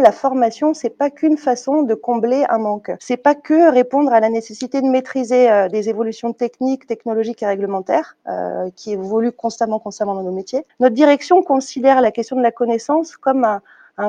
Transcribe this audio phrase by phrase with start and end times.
[0.00, 2.90] La formation, c'est pas qu'une façon de combler un manque.
[3.00, 7.46] C'est pas que répondre à la nécessité de maîtriser euh, des évolutions techniques, technologiques et
[7.46, 10.64] réglementaires euh, qui évoluent constamment, constamment dans nos métiers.
[10.80, 13.60] Notre direction considère la question de la connaissance comme un,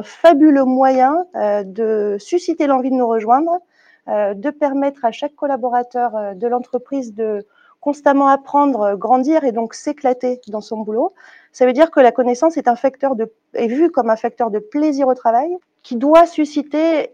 [0.03, 3.59] fabuleux moyen euh, de susciter l'envie de nous rejoindre,
[4.07, 7.45] de permettre à chaque collaborateur de l'entreprise de
[7.81, 11.13] constamment apprendre, grandir et donc s'éclater dans son boulot.
[11.51, 14.51] Ça veut dire que la connaissance est un facteur de, est vue comme un facteur
[14.51, 15.49] de plaisir au travail
[15.83, 17.11] qui doit susciter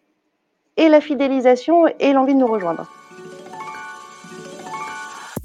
[0.76, 2.86] et la fidélisation et l'envie de nous rejoindre.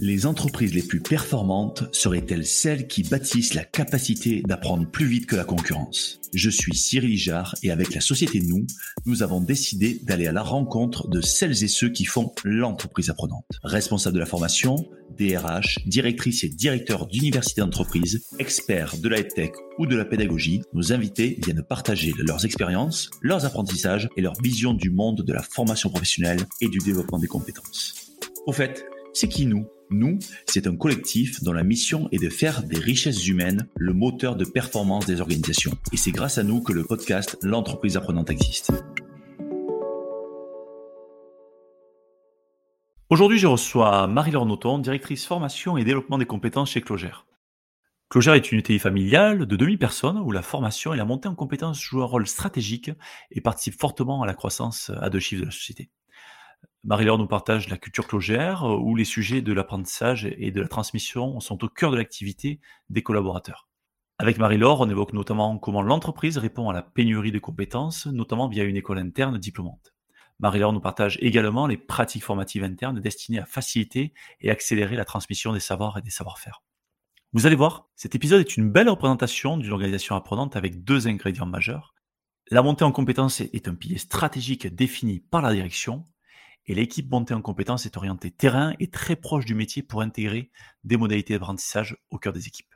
[0.04, 5.36] Les entreprises les plus performantes seraient-elles celles qui bâtissent la capacité d'apprendre plus vite que
[5.36, 6.20] la concurrence?
[6.34, 8.66] Je suis Cyril Ijard et avec la société Nous,
[9.06, 13.44] nous avons décidé d'aller à la rencontre de celles et ceux qui font l'entreprise apprenante.
[13.62, 14.74] Responsables de la formation,
[15.16, 20.92] DRH, directrices et directeurs d'universités d'entreprise, experts de la tech ou de la pédagogie, nos
[20.92, 25.90] invités viennent partager leurs expériences, leurs apprentissages et leur vision du monde de la formation
[25.90, 27.94] professionnelle et du développement des compétences.
[28.46, 29.64] Au fait, c'est qui nous?
[29.92, 34.36] Nous, c'est un collectif dont la mission est de faire des richesses humaines le moteur
[34.36, 35.72] de performance des organisations.
[35.92, 38.72] Et c'est grâce à nous que le podcast L'entreprise apprenante existe.
[43.10, 47.26] Aujourd'hui, je reçois Marie-Laure Noton, directrice formation et développement des compétences chez Clogère.
[48.08, 51.34] Clogère est une UTI familiale de 2000 personnes où la formation et la montée en
[51.34, 52.90] compétences jouent un rôle stratégique
[53.30, 55.90] et participent fortement à la croissance à deux chiffres de la société.
[56.84, 60.66] Marie-Laure nous partage la culture clogère, euh, où les sujets de l'apprentissage et de la
[60.66, 63.68] transmission sont au cœur de l'activité des collaborateurs.
[64.18, 68.64] Avec Marie-Laure, on évoque notamment comment l'entreprise répond à la pénurie de compétences, notamment via
[68.64, 69.94] une école interne diplômante.
[70.40, 75.52] Marie-Laure nous partage également les pratiques formatives internes destinées à faciliter et accélérer la transmission
[75.52, 76.64] des savoirs et des savoir-faire.
[77.32, 81.46] Vous allez voir, cet épisode est une belle représentation d'une organisation apprenante avec deux ingrédients
[81.46, 81.94] majeurs.
[82.50, 86.04] La montée en compétences est un pilier stratégique défini par la direction
[86.66, 90.50] et l'équipe montée en compétences est orientée terrain et très proche du métier pour intégrer
[90.84, 92.74] des modalités d'apprentissage au cœur des équipes.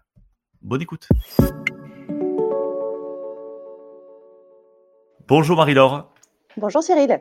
[0.63, 1.09] Bonne écoute.
[5.29, 6.13] Bonjour Marie-Laure.
[6.57, 7.21] Bonjour Cyril.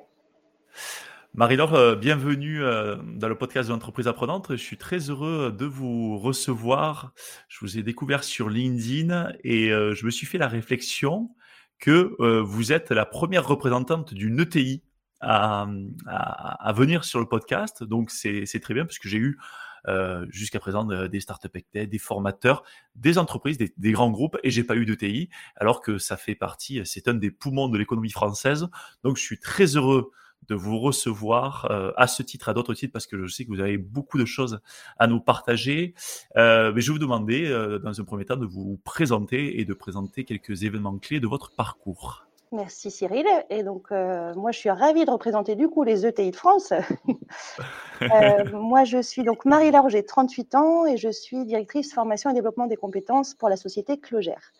[1.34, 4.52] Marie-Laure, euh, bienvenue euh, dans le podcast de l'entreprise apprenante.
[4.52, 7.12] Je suis très heureux de vous recevoir.
[7.50, 11.30] Je vous ai découvert sur LinkedIn et euh, je me suis fait la réflexion
[11.78, 14.82] que vous êtes la première représentante d'une ETI
[15.22, 15.68] à,
[16.08, 17.84] à, venir sur le podcast.
[17.84, 19.40] Donc c'est très bien parce que j'ai eu
[19.88, 22.64] euh, jusqu'à présent euh, des startups des formateurs,
[22.96, 26.18] des entreprises, des, des grands groupes, et j'ai pas eu de TI, alors que ça
[26.18, 28.68] fait partie, c'est un des poumons de l'économie française.
[29.04, 30.12] Donc je suis très heureux
[30.48, 33.50] de vous recevoir euh, à ce titre, à d'autres titres, parce que je sais que
[33.50, 34.60] vous avez beaucoup de choses
[34.98, 35.94] à nous partager.
[36.38, 39.66] Euh, mais je vais vous demander, euh, dans un premier temps, de vous présenter et
[39.66, 42.25] de présenter quelques événements clés de votre parcours.
[42.52, 43.26] Merci Cyril.
[43.50, 46.74] Et donc, euh, moi, je suis ravie de représenter du coup les ETI de France.
[48.02, 52.34] euh, moi, je suis donc Marie-Laure, j'ai 38 ans et je suis directrice formation et
[52.34, 54.54] développement des compétences pour la société Clogère.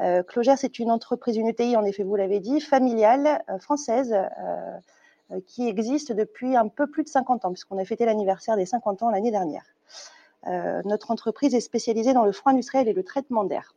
[0.00, 4.16] Euh, Clogère, c'est une entreprise, une ETI, en effet, vous l'avez dit, familiale, euh, française,
[5.46, 9.02] qui existe depuis un peu plus de 50 ans, puisqu'on a fêté l'anniversaire des 50
[9.02, 9.66] ans l'année dernière.
[10.86, 13.74] notre entreprise est spécialisée dans le froid industriel et le traitement d'air.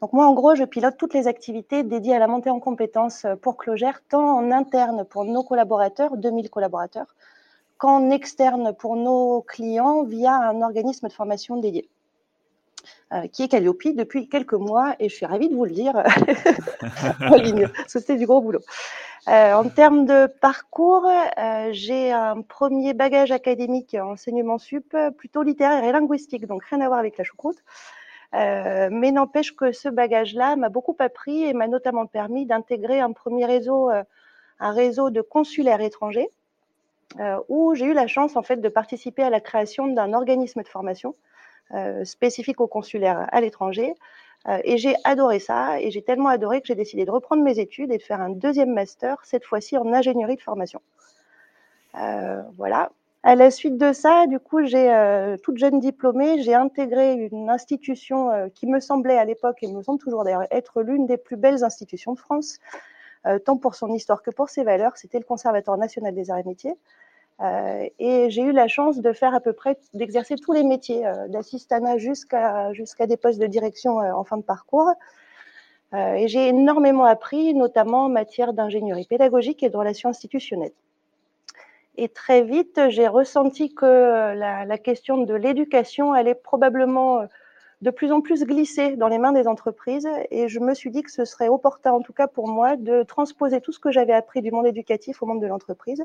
[0.00, 3.24] Donc moi, en gros, je pilote toutes les activités dédiées à la montée en compétences
[3.24, 7.14] euh, pour Clogère, tant en interne pour nos collaborateurs, 2000 collaborateurs,
[7.78, 11.88] qu'en externe pour nos clients via un organisme de formation dédié.
[13.12, 15.94] Euh, qui est Calliope depuis quelques mois et je suis ravie de vous le dire
[17.20, 17.68] en ligne.
[17.86, 18.62] C'était du gros boulot.
[19.28, 25.84] Euh, en termes de parcours, euh, j'ai un premier bagage académique enseignement sup plutôt littéraire
[25.84, 27.58] et linguistique, donc rien à voir avec la choucroute.
[28.34, 33.12] Euh, mais n'empêche que ce bagage-là m'a beaucoup appris et m'a notamment permis d'intégrer un
[33.12, 34.02] premier réseau, euh,
[34.58, 36.28] un réseau de consulaires étrangers,
[37.20, 40.62] euh, où j'ai eu la chance en fait de participer à la création d'un organisme
[40.62, 41.14] de formation
[42.04, 43.92] spécifique aux consulaires à l'étranger.
[44.62, 47.90] et j'ai adoré ça, et j'ai tellement adoré que j'ai décidé de reprendre mes études
[47.90, 50.80] et de faire un deuxième master, cette fois-ci en ingénierie de formation.
[52.56, 52.92] voilà,
[53.26, 57.50] à la suite de ça, du coup, j'ai euh, toute jeune diplômée, j'ai intégré une
[57.50, 61.16] institution euh, qui me semblait à l'époque et me semble toujours d'ailleurs être l'une des
[61.16, 62.60] plus belles institutions de France,
[63.26, 64.96] euh, tant pour son histoire que pour ses valeurs.
[64.96, 66.76] C'était le Conservatoire national des arts et métiers.
[67.98, 71.98] et j'ai eu la chance de faire à peu près, d'exercer tous les métiers, d'assistanat
[71.98, 74.90] jusqu'à jusqu'à des postes de direction en fin de parcours.
[75.94, 80.76] et j'ai énormément appris, notamment en matière d'ingénierie pédagogique et de relations institutionnelles.
[81.96, 87.26] Et très vite, j'ai ressenti que la, la, question de l'éducation allait probablement euh,
[87.82, 90.08] de plus en plus glisser dans les mains des entreprises.
[90.30, 93.02] Et je me suis dit que ce serait opportun, en tout cas pour moi, de
[93.02, 96.04] transposer tout ce que j'avais appris du monde éducatif au monde de l'entreprise.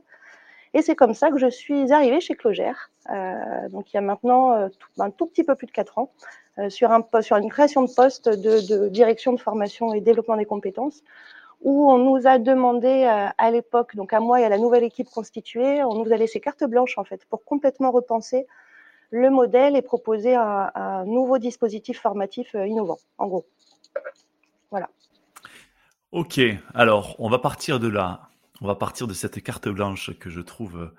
[0.74, 4.02] Et c'est comme ça que je suis arrivée chez Clogère, euh, donc il y a
[4.02, 6.12] maintenant euh, un tout petit peu plus de quatre ans,
[6.60, 10.46] euh, sur, un, sur une création de poste de, direction de formation et développement des
[10.46, 11.04] compétences,
[11.62, 14.84] où on nous a demandé euh, à l'époque, donc à moi et à la nouvelle
[14.84, 18.48] équipe constituée, on nous a laissé carte blanche en fait pour complètement repenser
[19.12, 23.46] le modèle et proposer un, nouveau dispositif formatif euh, innovant, en gros.
[24.72, 24.90] Voilà.
[26.12, 26.40] Ok,
[26.74, 28.30] alors on va partir de là.
[28.62, 30.96] On va partir de cette carte blanche que je trouve euh,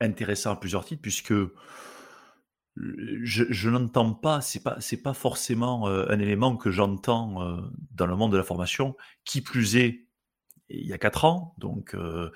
[0.00, 1.34] intéressante à plusieurs titres, puisque
[2.76, 7.60] je, je n'entends pas, c'est pas, c'est pas forcément euh, un élément que j'entends
[7.92, 8.96] dans le monde de la formation.
[9.24, 10.06] Qui plus est,
[10.68, 11.54] il y a quatre ans.
[11.58, 12.30] Donc, euh,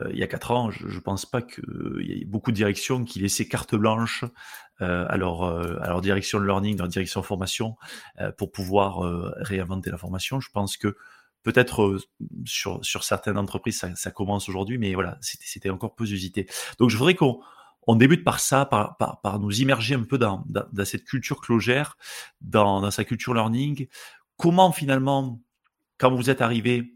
[0.00, 1.62] euh, il y a quatre ans, je ne pense pas qu'il
[2.00, 4.24] y ait beaucoup de directions qui laissaient carte blanche
[4.80, 7.76] euh, à, leur, à leur direction de learning, leur direction formation,
[8.38, 9.00] pour pouvoir
[9.36, 10.40] réinventer la formation.
[10.40, 10.96] Je pense que
[11.42, 11.98] peut-être
[12.46, 16.48] sur, sur certaines entreprises, ça, ça commence aujourd'hui, mais voilà, c'était encore peu usité.
[16.78, 17.40] Donc, je voudrais qu'on
[17.86, 20.44] on débute par ça, par, par, par, nous immerger un peu dans,
[20.84, 21.96] cette culture clogère,
[22.40, 23.88] dans, dans sa culture learning.
[24.36, 25.40] Comment finalement,
[25.98, 26.94] quand vous êtes arrivé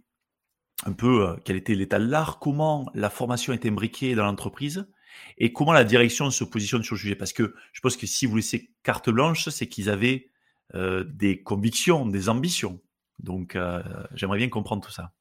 [0.86, 4.88] un peu euh, quel était l'état de l'art, comment la formation est imbriquée dans l'entreprise
[5.36, 7.14] et comment la direction se positionne sur le sujet?
[7.14, 10.30] Parce que je pense que si vous laissez carte blanche, c'est qu'ils avaient
[10.74, 12.80] euh, des convictions, des ambitions.
[13.18, 13.82] Donc euh,
[14.14, 15.12] j'aimerais bien comprendre tout ça.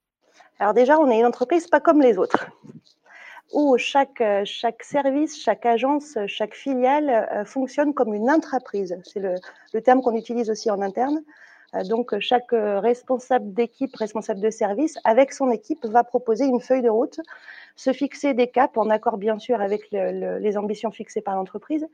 [0.59, 2.47] Alors déjà, on est une entreprise pas comme les autres,
[3.53, 8.97] où chaque, chaque service, chaque agence, chaque filiale fonctionne comme une intraprise.
[9.03, 9.35] C'est le,
[9.73, 11.23] le terme qu'on utilise aussi en interne.
[11.75, 16.61] Euh, donc, chaque euh, responsable d'équipe, responsable de service, avec son équipe, va proposer une
[16.61, 17.19] feuille de route,
[17.75, 21.85] se fixer des caps en accord bien sûr avec le, les ambitions fixées par l'entreprise,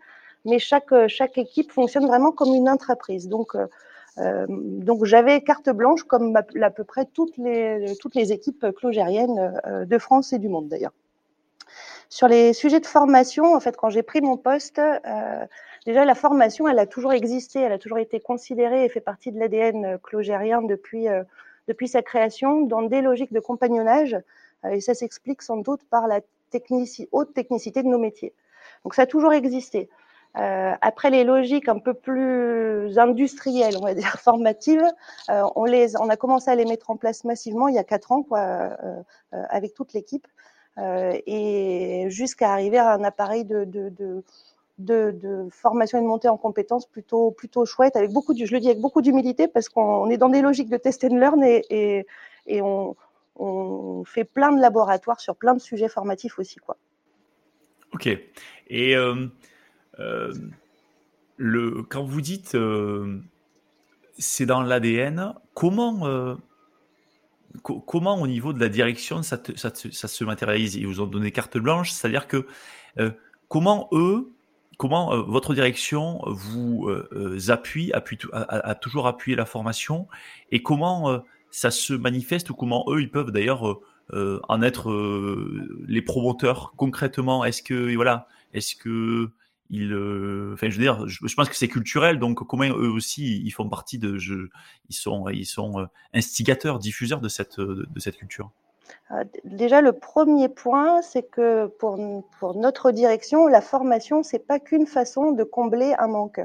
[0.46, 3.28] mais chaque, euh, chaque équipe fonctionne vraiment comme une intraprise.
[3.28, 8.68] Donc, euh, donc j'avais carte blanche comme à peu près toutes les, toutes les équipes
[8.76, 10.94] clogériennes de France et du monde d'ailleurs.
[12.13, 15.45] Sur les sujets de formation, en fait, quand j'ai pris mon poste, euh,
[15.88, 19.31] déjà la formation, elle a toujours existé, elle a toujours été considérée et fait partie
[19.31, 21.24] de l'ADN euh, clogérien depuis, euh,
[21.68, 24.15] depuis sa création dans des logiques de compagnonnage.
[24.69, 26.19] Et ça s'explique sans doute par la
[27.12, 28.31] haute technicité de nos métiers.
[28.83, 29.89] Donc ça a toujours existé.
[30.36, 34.86] Après les logiques un peu plus industrielles, on va dire formatives,
[35.30, 38.21] on, les, a commencé à les mettre en place massivement il y a quatre ans,
[38.21, 38.77] quoi,
[39.31, 40.27] avec toute l'équipe.
[40.80, 44.24] Euh, et jusqu'à arriver à un appareil de, de,
[44.80, 48.60] de formation et de montée en compétences plutôt plutôt chouette avec beaucoup de, je le
[48.60, 52.08] dis avec beaucoup d'humilité parce qu'on est dans des logiques de test and learn et,
[52.48, 52.96] et, on,
[53.36, 56.75] on, fait plein de laboratoires sur plein de sujets formatifs aussi quoi.
[57.94, 58.08] Ok.
[58.68, 59.28] Et euh,
[60.00, 60.34] euh,
[61.38, 62.58] le quand vous dites
[64.18, 66.36] c'est dans l'ADN, comment
[67.62, 70.76] comment au niveau de la direction ça, se matérialise?
[70.76, 72.48] Ils vous ont donné carte blanche, c'est-à-dire que
[73.00, 73.12] euh,
[73.48, 74.32] comment eux,
[74.78, 80.08] comment euh, votre direction vous euh, appuie, appuie a, toujours appuyé la formation?
[80.52, 83.80] Et comment ça se manifeste ou comment eux ils peuvent d'ailleurs
[84.12, 84.92] en être
[85.88, 87.46] les promoteurs concrètement?
[87.46, 89.30] Est-ce que voilà, est-ce que
[89.69, 93.42] ils, euh, enfin, je veux dire, je, pense que c'est culturel, donc comment eux aussi
[93.44, 94.50] ils font partie de, je,
[94.89, 98.51] ils sont, ils sont euh, instigateurs, diffuseurs de cette, de, de cette culture.
[99.12, 101.98] Euh, déjà, le premier point, c'est que pour,
[102.39, 106.41] pour notre direction, la formation, c'est pas qu'une façon de combler un manque.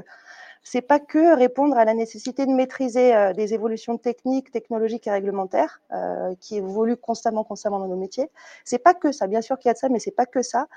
[0.63, 5.11] C'est pas que répondre à la nécessité de maîtriser euh, des évolutions techniques, technologiques et
[5.11, 8.29] réglementaires euh, qui évoluent constamment, constamment dans nos métiers.
[8.65, 9.27] C'est pas que ça.
[9.27, 10.67] Bien sûr qu'il y a de ça, mais c'est pas que ça.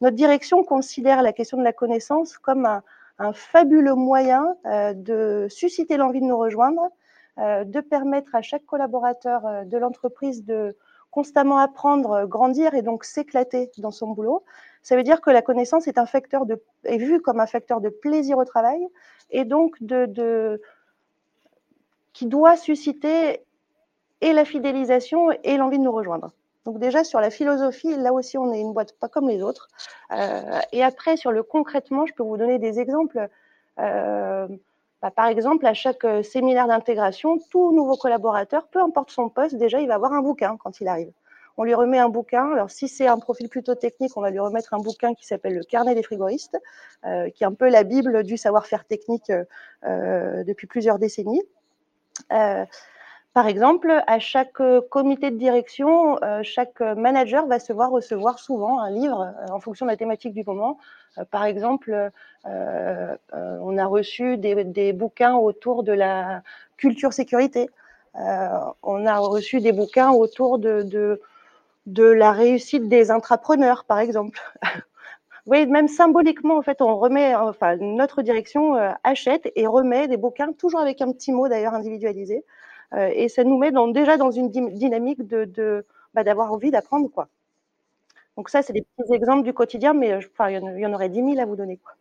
[0.00, 2.82] Notre direction considère la question de la connaissance comme un,
[3.32, 6.90] fabuleux moyen euh, de susciter l'envie de nous rejoindre,
[7.38, 10.76] euh, de permettre à chaque collaborateur euh, de l'entreprise de
[11.10, 14.44] constamment apprendre, grandir et donc s'éclater dans son boulot.
[14.82, 17.80] Ça veut dire que la connaissance est un facteur de, est vue comme un facteur
[17.80, 18.86] de plaisir au travail
[19.30, 20.60] et donc de, de
[22.12, 23.40] qui doit susciter
[24.20, 26.32] et la fidélisation et l'envie de nous rejoindre.
[26.66, 29.68] Donc déjà sur la philosophie, là aussi on est une boîte pas comme les autres.
[30.10, 33.28] Euh, et après sur le concrètement, je peux vous donner des exemples.
[33.78, 34.48] Euh,
[35.00, 39.54] bah, par exemple, à chaque euh, séminaire d'intégration, tout nouveau collaborateur, peu importe son poste,
[39.54, 41.12] déjà il va avoir un bouquin quand il arrive.
[41.56, 42.50] On lui remet un bouquin.
[42.52, 45.54] Alors si c'est un profil plutôt technique, on va lui remettre un bouquin qui s'appelle
[45.54, 46.58] le Carnet des frigoristes,
[47.02, 49.32] qui est un peu la bible du savoir-faire technique
[49.82, 51.42] depuis plusieurs décennies.
[53.36, 58.80] Euh, par exemple, à chaque comité de direction, chaque manager va se voir recevoir souvent
[58.80, 60.78] un livre en fonction de la thématique du moment.
[61.30, 62.10] par exemple,
[62.44, 66.42] on a reçu des, bouquins autour de la
[66.76, 67.68] culture sécurité.
[68.82, 71.20] on a reçu des bouquins autour de,
[71.86, 74.40] la réussite des intrapreneurs, par exemple.
[75.46, 80.08] Vous voyez, même symboliquement, en fait, on remet, enfin, notre direction euh, achète et remet
[80.08, 82.44] des bouquins, toujours avec un petit mot d'ailleurs individualisé.
[82.94, 85.20] Euh, et ça nous met déjà dans une dynamique
[86.14, 87.28] bah, d'avoir envie d'apprendre, quoi.
[88.36, 91.08] Donc ça, c'est des petits exemples du quotidien, mais euh, enfin, il y en aurait
[91.08, 91.92] 10 000 à vous donner, quoi.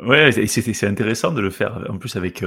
[0.00, 2.44] Ouais, c'est intéressant de le faire, en plus avec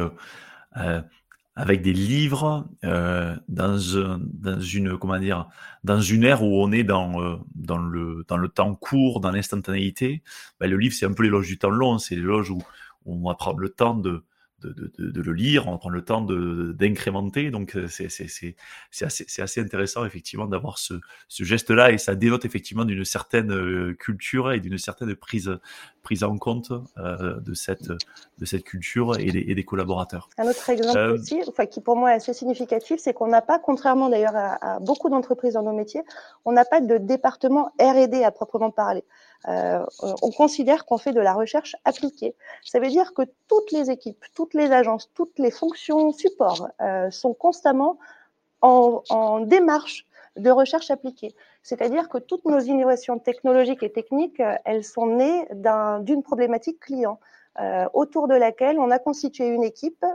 [1.55, 5.49] avec des livres euh, dans, une comment dire
[5.83, 10.23] dans une ère où on est dans euh, le temps court dans l'instantanéité
[10.59, 12.59] ben, le livre c'est un peu l'éloge du temps long c'est l'éloge où,
[13.05, 14.23] où on va prendre le temps de
[14.61, 17.51] de, de, de, le lire, on prend le temps d'incrémenter.
[17.51, 18.55] Donc euh, c'est assez,
[19.41, 20.95] assez intéressant effectivement d'avoir ce,
[21.27, 25.59] ce geste-là et ça dénote effectivement d'une certaine euh, culture et d'une certaine prise,
[26.03, 30.29] prise en compte euh, de, cette, de cette culture et des, et des collaborateurs.
[30.37, 33.59] Un autre exemple aussi, enfin, qui pour moi est assez significatif, c'est qu'on n'a pas,
[33.59, 36.01] contrairement d'ailleurs à, à, beaucoup d'entreprises dans nos métiers,
[36.45, 39.03] on n'a pas de département R&D à proprement parler.
[39.47, 39.83] Euh,
[40.21, 42.35] on considère qu'on fait de la recherche appliquée.
[42.63, 47.09] Ça veut dire que toutes les équipes, toutes les agences, toutes les fonctions support euh,
[47.09, 47.97] sont constamment
[48.61, 50.05] en, démarche
[50.37, 51.33] de recherche appliquée.
[51.63, 55.47] C'est-à-dire que toutes nos innovations technologiques et techniques, euh, elles sont nées
[56.01, 57.19] d'une problématique client.
[57.93, 60.05] Autour de laquelle on a constitué une équipe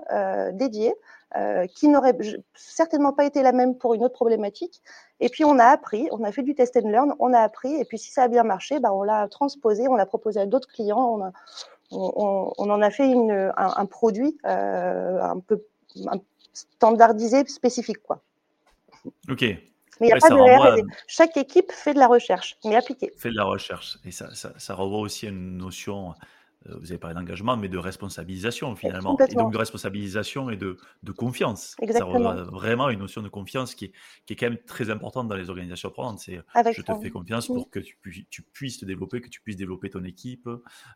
[0.54, 0.94] dédiée
[1.34, 2.16] euh, qui n'aurait
[2.54, 4.80] certainement pas été la même pour une autre problématique.
[5.18, 7.74] Et puis on a appris, on a fait du test and learn, on a appris,
[7.74, 10.46] et puis si ça a bien marché, bah, on l'a transposé, on l'a proposé à
[10.46, 11.32] d'autres clients, on, a,
[11.90, 15.64] on, on, en a fait une, un, un, produit euh, un peu
[16.06, 16.20] un
[16.52, 18.02] standardisé, spécifique.
[18.02, 18.20] Quoi.
[19.28, 19.42] Ok.
[19.42, 19.60] Mais
[20.00, 20.76] il n'y a pas de renvoie...
[21.06, 23.12] Chaque équipe fait de la recherche, mais appliquée.
[23.16, 23.98] Fait de la recherche.
[24.04, 26.14] Et ça, ça, ça renvoie aussi à une notion
[26.80, 29.16] vous avez parlé d'engagement, mais de responsabilisation finalement.
[29.28, 31.76] Et donc de responsabilisation et de, de confiance.
[31.80, 32.36] Exactement.
[32.36, 33.92] Ça vraiment une notion de confiance qui est,
[34.26, 36.20] qui est quand même très importante dans les organisations apprenantes.
[36.20, 36.40] C'est
[36.72, 37.96] je te fais confiance pour que tu,
[38.30, 40.48] tu, puisses te développer, que tu puisses développer ton équipe,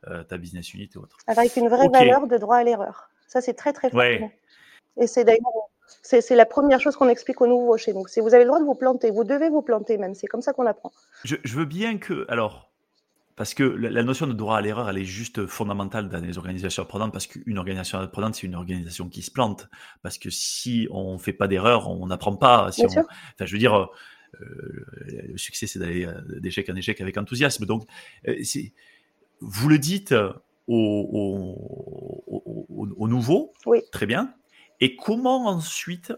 [0.07, 1.17] euh, ta business unit et autres.
[1.27, 3.11] Avec une vraie valeur de droit à l'erreur.
[3.27, 3.99] Ça, c'est très très fort.
[3.99, 4.37] Ouais.
[4.97, 5.71] Et c'est d'ailleurs
[6.03, 8.05] c'est la première chose qu'on explique aux nouveaux chez nous.
[8.17, 10.15] Vous avez le droit de vous planter, vous devez vous planter même.
[10.15, 10.93] C'est comme ça qu'on apprend.
[11.25, 12.70] Je, je, veux bien que, alors,
[13.41, 16.83] parce que la notion de droit à l'erreur, elle est juste fondamentale dans les organisations
[16.83, 19.71] apprenantes, parce qu'une organisation apprenante, c'est une organisation qui se plante.
[20.03, 22.71] Parce que si on fait pas d'erreur, on n'apprend pas.
[22.71, 23.07] Si enfin,
[23.41, 24.85] je veux dire, euh,
[25.31, 27.65] le succès, c'est d'aller euh, d'échec en échec avec enthousiasme.
[27.65, 27.85] Donc,
[28.29, 28.37] euh,
[29.41, 30.15] vous le dites
[30.67, 31.09] aux,
[32.27, 33.79] au, au, nouveaux, oui.
[33.91, 34.35] très bien.
[34.81, 36.13] Et comment ensuite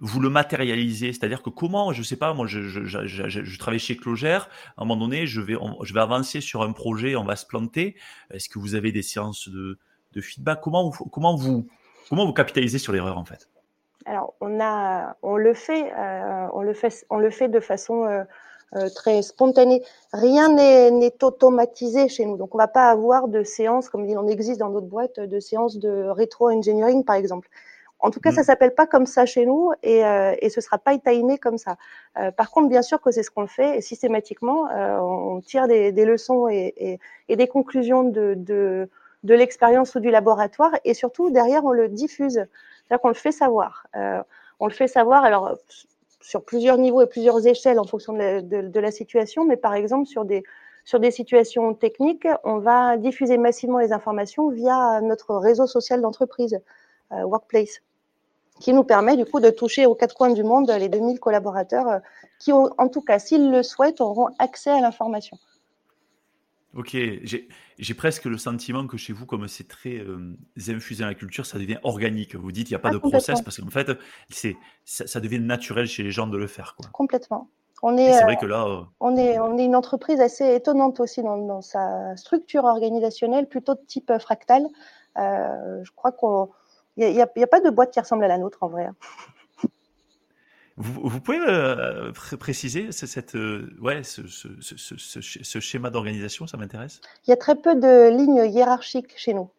[0.00, 4.82] vous le matérialisez C'est-à-dire que comment, je sais pas, moi je, travaille chez Clogère, à
[4.82, 5.56] un moment donné, je vais,
[5.96, 7.96] avancer sur un projet, on va se planter.
[8.30, 9.78] Est-ce que vous avez des séances de,
[10.20, 10.60] feedback?
[10.62, 11.68] Comment vous, comment, vous,
[12.08, 13.48] comment vous capitalisez sur l'erreur en fait?
[14.04, 18.24] Alors, on, le fait, euh, on, le fait, on le fait de façon euh,
[18.74, 19.82] euh, très spontanée.
[20.12, 22.36] Rien n'est automatisé chez nous.
[22.36, 25.78] Donc, on va pas avoir de séances, comme on existe dans d'autres boîtes, de séances
[25.78, 27.48] de rétro-engineering par exemple.
[28.00, 28.44] En tout cas, ça mm.
[28.44, 31.76] s'appelle pas comme ça chez nous et, euh, et ce sera pas timé comme ça.
[32.18, 35.66] Euh, par contre, bien sûr que c'est ce qu'on fait et systématiquement, euh, on tire
[35.66, 38.88] des, des leçons et, et, et, des conclusions de, de,
[39.24, 43.32] de l'expérience ou du laboratoire et surtout derrière on le diffuse, c'est-à-dire qu'on le fait
[43.32, 43.86] savoir.
[43.96, 44.22] Euh,
[44.60, 45.56] on le fait savoir alors
[46.20, 49.56] sur plusieurs niveaux et plusieurs échelles en fonction de la, de, de la situation, mais
[49.56, 50.44] par exemple sur des
[50.84, 56.58] sur des situations techniques, on va diffuser massivement les informations via notre réseau social d'entreprise,
[57.12, 57.82] euh, Workplace
[58.60, 61.88] qui nous permet du coup de toucher aux quatre coins du monde les 2000 collaborateurs
[61.88, 61.98] euh,
[62.38, 65.38] qui, ont, en tout cas, s'ils le souhaitent, auront accès à l'information.
[66.74, 66.96] Ok,
[67.78, 70.36] j'ai presque le sentiment que chez vous, comme c'est très euh,
[70.68, 72.36] infusé dans la culture, ça devient organique.
[72.36, 73.90] Vous dites, il n'y a pas ah, de process parce qu'en fait,
[74.28, 76.76] ça, ça, devient naturel chez les gens de le faire.
[76.76, 76.88] Quoi.
[76.92, 77.48] Complètement.
[77.82, 81.00] On est, c'est vrai que là, euh, on, est, on est une entreprise assez étonnante
[81.00, 84.66] aussi dans, dans sa structure organisationnelle, plutôt de type fractal.
[85.16, 86.50] Euh, je crois qu'on
[86.98, 88.86] il n'y a, a, pas de boîte qui ressemble à la nôtre en vrai.
[88.86, 88.94] Hein.
[90.80, 96.56] Vous, vous, pouvez euh, préciser cette, euh, ouais, ce, ce, ce, ce schéma d'organisation, ça
[96.56, 97.00] m'intéresse?
[97.26, 99.50] Il y a très peu de lignes hiérarchiques chez nous.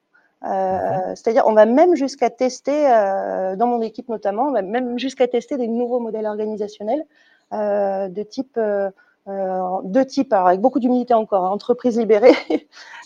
[0.45, 4.97] Euh, C'est-à-dire, on va même jusqu'à tester, euh, dans mon équipe notamment, on va même
[4.97, 7.03] jusqu'à tester des nouveaux modèles organisationnels
[7.51, 8.89] euh, de type, euh,
[9.25, 12.35] de type, alors avec beaucoup d'humilité encore, hein, entreprise libérée.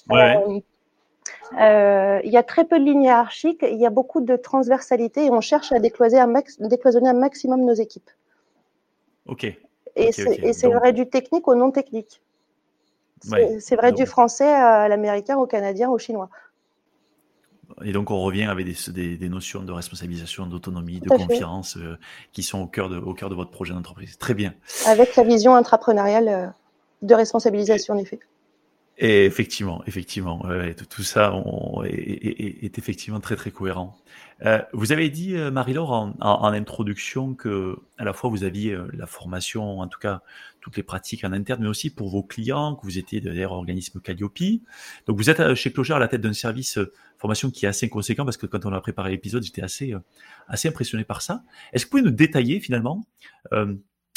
[0.09, 0.43] Ouais.
[0.47, 0.59] Euh,
[1.51, 5.29] il y a très peu de lignes hiérarchiques, il y a beaucoup de transversalité et
[5.29, 8.09] on cherche à décloisonner un, max, décloisonner un maximum nos équipes.
[9.25, 9.45] Ok.
[9.95, 12.21] Et c'est vrai du technique au non technique.
[13.59, 16.29] C'est vrai du français à l'américain, au canadien, au chinois.
[17.83, 21.97] Et donc on revient avec des, des, notions de responsabilisation, d'autonomie, de confiance euh,
[22.31, 24.17] qui sont au cœur, de, au cœur de votre projet d'entreprise.
[24.17, 24.53] Très bien.
[24.85, 26.47] Avec la vision intrapreneuriale euh,
[27.01, 28.19] de responsabilisation, en effet.
[28.99, 30.45] Et effectivement, effectivement,
[30.89, 31.33] tout, ça
[31.85, 33.97] est, effectivement très très cohérent.
[34.45, 38.87] Euh, vous avez dit, euh, Marie-Laure, en, introduction, que à la fois vous aviez euh,
[38.93, 40.21] la formation, en tout cas
[40.61, 43.99] toutes les pratiques en interne, mais aussi pour vos clients, que vous étiez d'ailleurs organisme
[43.99, 44.61] Calliope.
[45.07, 46.79] Donc vous êtes chez Cloger à la tête d'un service
[47.17, 49.93] formation qui est assez conséquent parce que quand on a préparé l'épisode, j'étais assez
[50.47, 51.43] assez impressionné par ça.
[51.73, 53.05] Est-ce que vous pouvez nous détailler finalement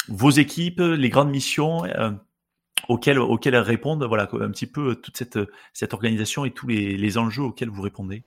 [0.07, 1.83] vos équipes, les grandes missions
[2.89, 5.39] auxquelles, auxquelles elles répondent, voilà, un petit peu toute cette,
[5.73, 8.23] cette organisation et tous les, les enjeux auxquels vous répondez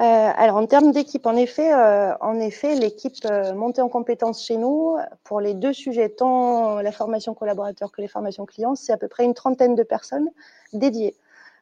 [0.00, 4.44] euh, alors en termes d'équipe, en effet, euh, en effet, l'équipe euh, montée en compétences
[4.44, 8.92] chez nous pour les deux sujets, tant la formation collaborateur que les formations clients, c'est
[8.92, 10.28] à peu près une trentaine de personnes
[10.72, 11.16] dédiées.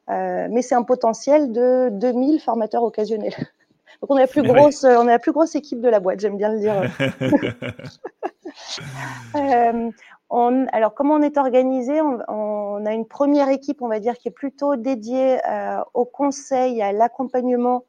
[0.09, 3.33] mais c'est un potentiel de 2000 formateurs occasionnels.
[4.03, 6.21] Donc on est la plus grosse, on est la plus grosse équipe de la boîte,
[6.21, 6.83] j'aime bien le dire.
[10.29, 12.01] On, alors, comment on est organisé?
[12.01, 16.05] On, on, a une première équipe, on va dire, qui est plutôt dédiée euh, au
[16.05, 17.85] conseil, à l'accompagnement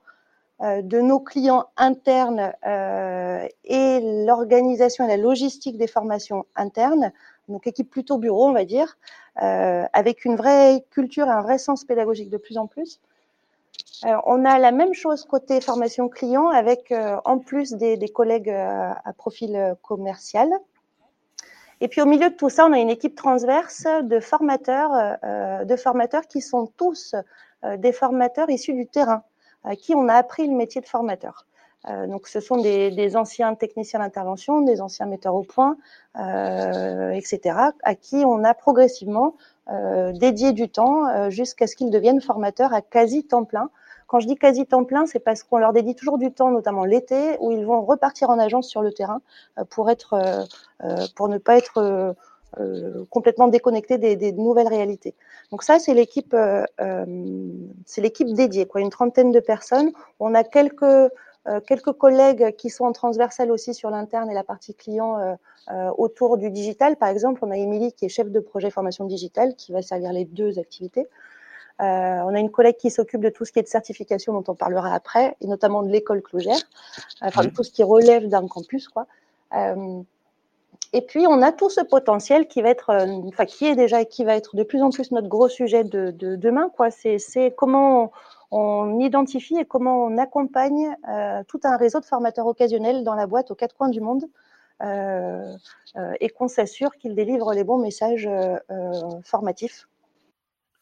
[0.63, 7.11] euh, de nos clients internes euh, et l'organisation et la logistique des formations internes.
[7.47, 8.97] Donc, équipe plutôt bureau, on va dire,
[9.43, 12.99] euh, avec une vraie culture et un vrai sens pédagogique de plus en plus.
[14.03, 16.91] on a la même chose côté formation client avec
[17.25, 20.49] en plus des, des collègues à profil commercial
[21.81, 25.63] et puis au milieu de tout ça, on a une équipe transverse de formateurs, euh,
[25.63, 27.15] de formateurs qui sont tous
[27.63, 29.23] euh, des formateurs issus du terrain,
[29.63, 31.45] à qui on a appris le métier de formateur.
[31.89, 35.77] Euh, donc ce sont des, des anciens techniciens d'intervention, des anciens metteurs au point,
[36.19, 39.35] euh, etc., à qui on a progressivement
[39.69, 43.69] euh, dédié du temps jusqu'à ce qu'ils deviennent formateurs à quasi temps plein
[44.07, 46.85] quand je dis quasi temps plein, c'est parce qu'on leur dédie toujours du temps, notamment
[46.85, 49.21] l'été, où ils vont repartir en agence sur le terrain
[49.59, 50.43] euh, pour être, euh,
[50.83, 52.15] euh, pour ne pas être
[53.11, 55.13] complètement déconnectés des, nouvelles réalités.
[55.51, 56.35] Donc ça, c'est l'équipe,
[57.85, 59.91] c'est l'équipe dédiée, quoi, une trentaine de personnes.
[60.19, 61.11] On a quelques
[61.67, 65.37] quelques collègues qui sont en transversal aussi sur l'interne et la partie client
[65.97, 66.95] autour du digital.
[66.95, 70.11] Par exemple, on a Émilie qui est chef de projet formation digitale qui va servir
[70.11, 71.05] les deux activités.
[71.81, 74.43] Euh, on a une collègue qui s'occupe de tout ce qui est de certification dont
[74.47, 76.57] on parlera après, et notamment de l'école Clogère,
[77.21, 79.05] enfin de tout ce qui relève d'un campus, quoi.
[79.55, 80.01] Euh,
[80.93, 84.05] et puis on a tout ce potentiel qui va être, euh, enfin qui est déjà
[84.05, 86.89] qui va être de plus en plus notre gros sujet de, demain, quoi.
[86.89, 88.11] C'est comment
[88.49, 90.95] on, identifie et comment on accompagne
[91.47, 94.25] tout un réseau de formateurs occasionnels dans la boîte aux quatre coins du monde.
[94.81, 98.29] et qu'on s'assure qu'ils délivrent les bons messages
[99.23, 99.87] formatifs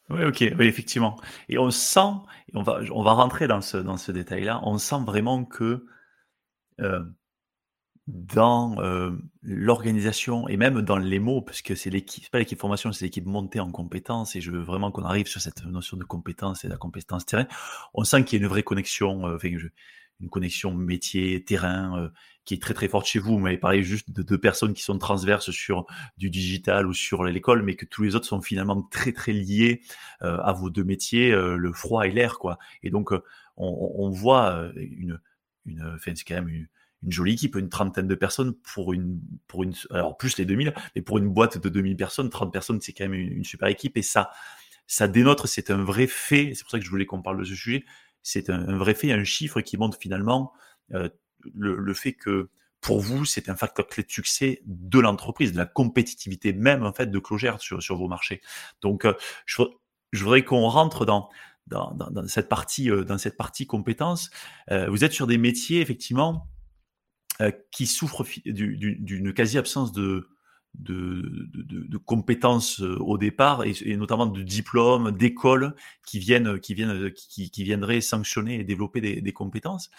[0.10, 1.20] oui, ok, effectivement.
[1.50, 2.12] Et on sent,
[2.54, 5.86] on va, on va rentrer dans ce, dans ce détail-là, on sent vraiment que
[6.80, 7.04] euh,
[8.08, 12.92] dans euh, l'organisation et même dans les mots, parce que c'est l'équipe, pas l'équipe formation,
[12.92, 16.04] c'est l'équipe montée en compétences, et je veux vraiment qu'on arrive sur cette notion de
[16.04, 17.48] compétence et de la compétence terrain.
[17.96, 19.38] On sent qu'il y a une vraie connexion, euh,
[20.20, 22.10] une connexion métier, terrain, euh,
[22.46, 23.34] qui est très très forte chez vous.
[23.34, 25.86] Vous m'avez parlé juste de deux personnes qui sont transverses sur
[26.18, 29.82] du digital ou sur l'école, mais que tous les autres sont finalement très très liés
[30.22, 32.58] euh, à vos deux métiers, euh, le froid et l'air, quoi.
[32.84, 33.12] Et donc
[33.58, 35.20] on, voit une,
[35.66, 36.68] une, enfin c'est quand même une,
[37.08, 41.02] jolie équipe, une trentaine de personnes pour une, pour une, alors plus les 2000, mais
[41.02, 43.96] pour une boîte de 2000 personnes, 30 personnes, c'est quand même une, une, super équipe
[43.96, 44.32] et ça,
[44.88, 46.54] ça dénote, c'est un vrai fait.
[46.54, 47.86] C'est pour ça que je voulais qu'on parle de ce sujet
[48.26, 50.52] c'est un, vrai fait, un chiffre qui montre finalement
[50.94, 51.10] euh,
[51.54, 52.50] le, fait que
[52.82, 56.92] pour vous, c'est un facteur clé de succès de l'entreprise, de la compétitivité même en
[56.92, 58.42] fait de Clogère sur, vos marchés.
[58.82, 59.14] Donc, euh,
[59.46, 59.62] je,
[60.14, 61.30] voudrais qu'on rentre dans,
[62.28, 64.32] cette partie euh, dans cette partie compétences.
[64.72, 66.48] vous êtes sur des métiers effectivement
[67.72, 70.30] qui souffrent d'une quasi absence de
[70.80, 77.50] de, compétences euh, au départ et, notamment de diplômes, d'écoles qui viennent, qui viennent, qui,
[77.50, 79.90] qui, viendraient sanctionner et développer des, compétences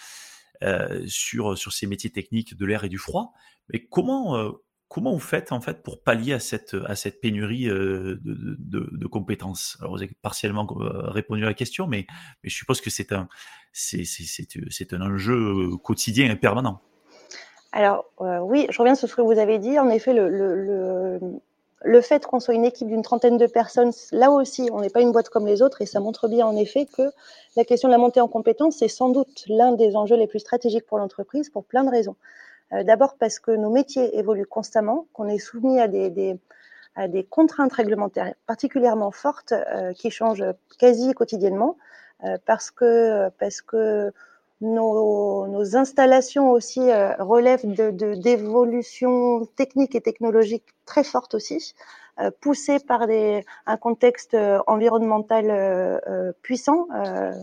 [0.63, 3.33] euh, sur sur ces métiers techniques de l'air et du froid.
[3.69, 4.51] Mais comment euh,
[4.87, 8.89] comment vous faites en fait pour pallier à cette à cette pénurie euh, de, de,
[8.91, 9.77] de, compétences?
[9.79, 12.07] Alors vous avez partiellement répondu à la question, mais
[12.43, 13.27] mais je suppose que c'est un
[13.71, 16.81] c'est c'est c'est un enjeu quotidien et permanent.
[17.71, 19.77] Alors, euh, oui, je reviens sur ce que vous avez dit.
[19.79, 20.29] En effet, le,
[21.81, 25.01] le fait qu'on soit une équipe d'une trentaine de personnes, là aussi, on n'est pas
[25.01, 27.03] une boîte comme les autres et ça montre bien en effet que
[27.55, 30.39] la question de la montée en compétences, c'est sans doute l'un des enjeux les plus
[30.39, 32.15] stratégiques pour l'entreprise pour plein de raisons.
[32.73, 36.37] Euh, d'abord parce que nos métiers évoluent constamment, qu'on est soumis à des,
[36.95, 40.45] à des contraintes réglementaires particulièrement fortes euh, qui changent
[40.79, 41.77] quasi quotidiennement,
[42.47, 44.11] parce que parce que
[44.61, 51.73] nos, nos, installations aussi euh, relèvent d'évolutions de, techniques et technologiques très fortes aussi,
[52.19, 56.87] euh, poussées par des, un contexte euh, environnemental euh, euh, puissant,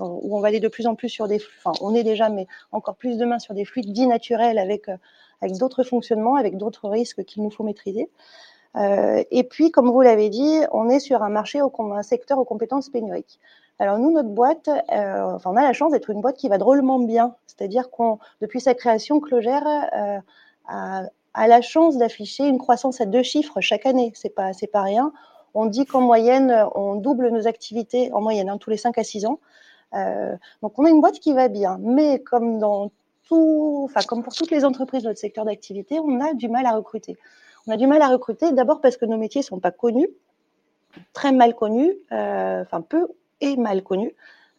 [0.00, 2.48] où on va aller de plus en plus sur des, enfin on est déjà, mais
[2.72, 4.88] encore plus demain sur des fluides dits naturels avec,
[5.40, 8.11] avec d'autres fonctionnements, avec d'autres risques qu'il nous faut maîtriser.
[8.77, 12.44] et puis, comme vous l'avez dit, on est sur un marché, au, un secteur aux
[12.44, 13.38] compétences pénuriques.
[13.79, 16.59] Alors nous, notre boîte, euh, enfin, on a la chance d'être une boîte qui va
[16.59, 17.35] drôlement bien.
[17.47, 20.19] C'est-à-dire qu'on, depuis sa création, Clogère euh,
[20.69, 21.03] a,
[21.35, 24.13] a, la chance d'afficher une croissance à deux chiffres chaque année.
[24.15, 25.13] C'est pas, c'est pas rien.
[25.55, 29.05] On dit qu'en moyenne, on double nos activités en moyenne, hein, tous les 5 à
[29.05, 29.41] 6 ans.
[29.95, 31.79] Euh, donc on a une boîte qui va bien.
[31.81, 32.91] Mais comme dans
[33.29, 36.67] tout, enfin comme pour toutes les entreprises de notre secteur d'activité, on a du mal
[36.67, 37.17] à recruter.
[37.67, 40.09] On a du mal à recruter d'abord parce que nos métiers sont pas connus,
[41.13, 43.09] très mal connus, enfin peu
[43.40, 44.14] et mal connu.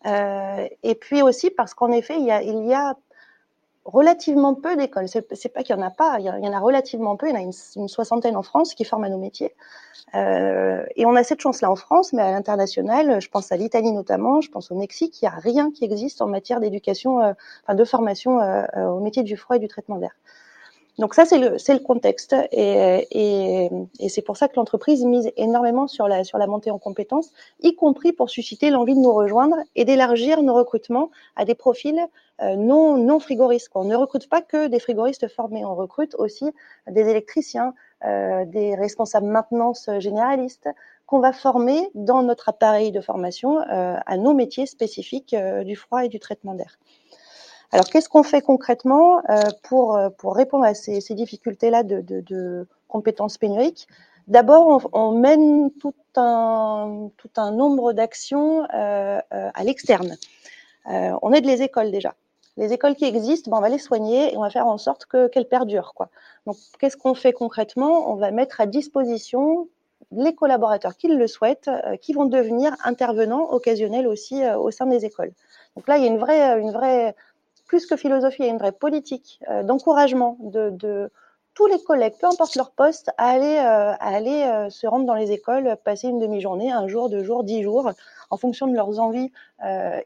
[0.05, 2.95] Euh, et puis aussi parce qu'en effet, il y a,
[3.85, 5.07] relativement peu d'écoles.
[5.07, 7.27] C'est pas qu'il y en a pas, il y, en a relativement peu.
[7.27, 9.53] Il y en a une, soixantaine en France qui forment à nos métiers.
[10.15, 13.91] Euh, et on a cette chance-là en France, mais à l'international, je pense à l'Italie
[13.91, 17.33] notamment, je pense au Mexique, il n'y a rien qui existe en matière d'éducation, euh,
[17.63, 18.39] enfin de formation
[18.75, 20.15] au métier du froid et du traitement d'air.
[20.97, 22.35] Donc ça, c'est le, le contexte.
[22.51, 26.71] Et, et, et c'est pour ça que l'entreprise mise énormément sur la, sur la montée
[26.71, 27.31] en compétences,
[27.61, 31.99] y compris pour susciter l'envie de nous rejoindre et d'élargir nos recrutements à des profils
[32.41, 33.69] euh, non, non frigoristes.
[33.75, 36.45] On ne recrute pas que des frigoristes formés, on recrute aussi
[36.89, 37.73] des électriciens,
[38.05, 40.69] euh, des responsables maintenance généralistes
[41.05, 45.75] qu'on va former dans notre appareil de formation euh, à nos métiers spécifiques euh, du
[45.75, 46.77] froid et du traitement d'air.
[47.71, 53.37] Alors, qu'est-ce qu'on fait concrètement euh, pour, euh, pour répondre à ces, difficultés-là de, compétences
[53.37, 53.87] pénuriques?
[54.27, 57.09] D'abord, on, mène tout un,
[57.51, 60.15] nombre d'actions euh, à l'externe.
[60.87, 62.13] On aide les écoles déjà.
[62.57, 65.05] Les écoles qui existent, ben, on va les soigner et on va faire en sorte
[65.05, 65.93] que, qu'elles perdurent.
[66.47, 68.11] Donc, qu'est-ce qu'on fait concrètement?
[68.11, 69.67] On va mettre à disposition
[70.11, 71.69] les collaborateurs qui le souhaitent,
[72.01, 75.33] qui vont devenir intervenants occasionnels aussi au sein des écoles.
[75.75, 77.15] Donc là, il y a une vraie
[77.65, 81.11] plus que philosophie, il y a une vraie politique euh, d'encouragement de,
[81.53, 85.31] tous les collègues, peu importe leur poste, à aller, euh, euh, se rendre dans les
[85.31, 87.91] écoles, passer une demi-journée, un jour, deux jours, dix jours,
[88.29, 89.31] en fonction de leurs envies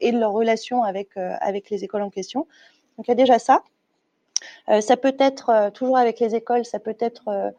[0.00, 1.16] et de leurs relations avec,
[1.70, 2.46] les écoles en question.
[2.96, 3.64] Donc il y a déjà ça.
[4.80, 7.52] Ça peut être, toujours avec les écoles, ça peut être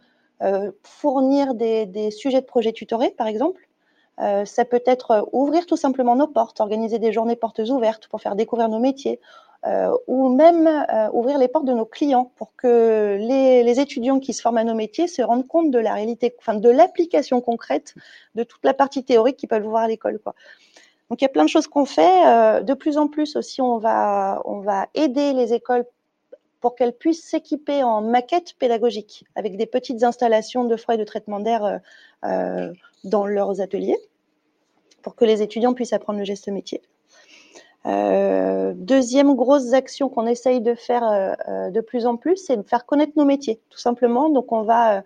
[0.83, 3.67] fournir des, des, sujets de projets tutorés, par exemple.
[4.19, 8.21] Euh, ça peut être ouvrir tout simplement nos portes, organiser des journées portes ouvertes pour
[8.21, 9.19] faire découvrir nos métiers,
[9.67, 14.33] euh, ou même euh, ouvrir les portes de nos clients pour que les, étudiants qui
[14.33, 17.93] se forment à nos métiers se rendent compte de la réalité, enfin de l'application concrète
[18.33, 20.19] de toute la partie théorique qu'ils peuvent voir à l'école.
[20.23, 22.25] Donc il y a plein de choses qu'on fait.
[22.25, 25.85] Euh, de plus en plus aussi, on va, on va aider les écoles
[26.61, 31.03] pour qu'elles puissent s'équiper en maquettes pédagogiques avec des petites installations de froid et de
[31.03, 31.77] traitement d'air euh,
[32.23, 33.97] euh, dans leurs ateliers
[35.01, 36.81] pour que les étudiants puissent apprendre le geste métier.
[37.87, 41.35] Euh, deuxième grosse action qu'on essaye de faire
[41.71, 44.29] de plus en plus, c'est de faire connaître nos métiers, tout simplement.
[44.29, 45.01] Donc on va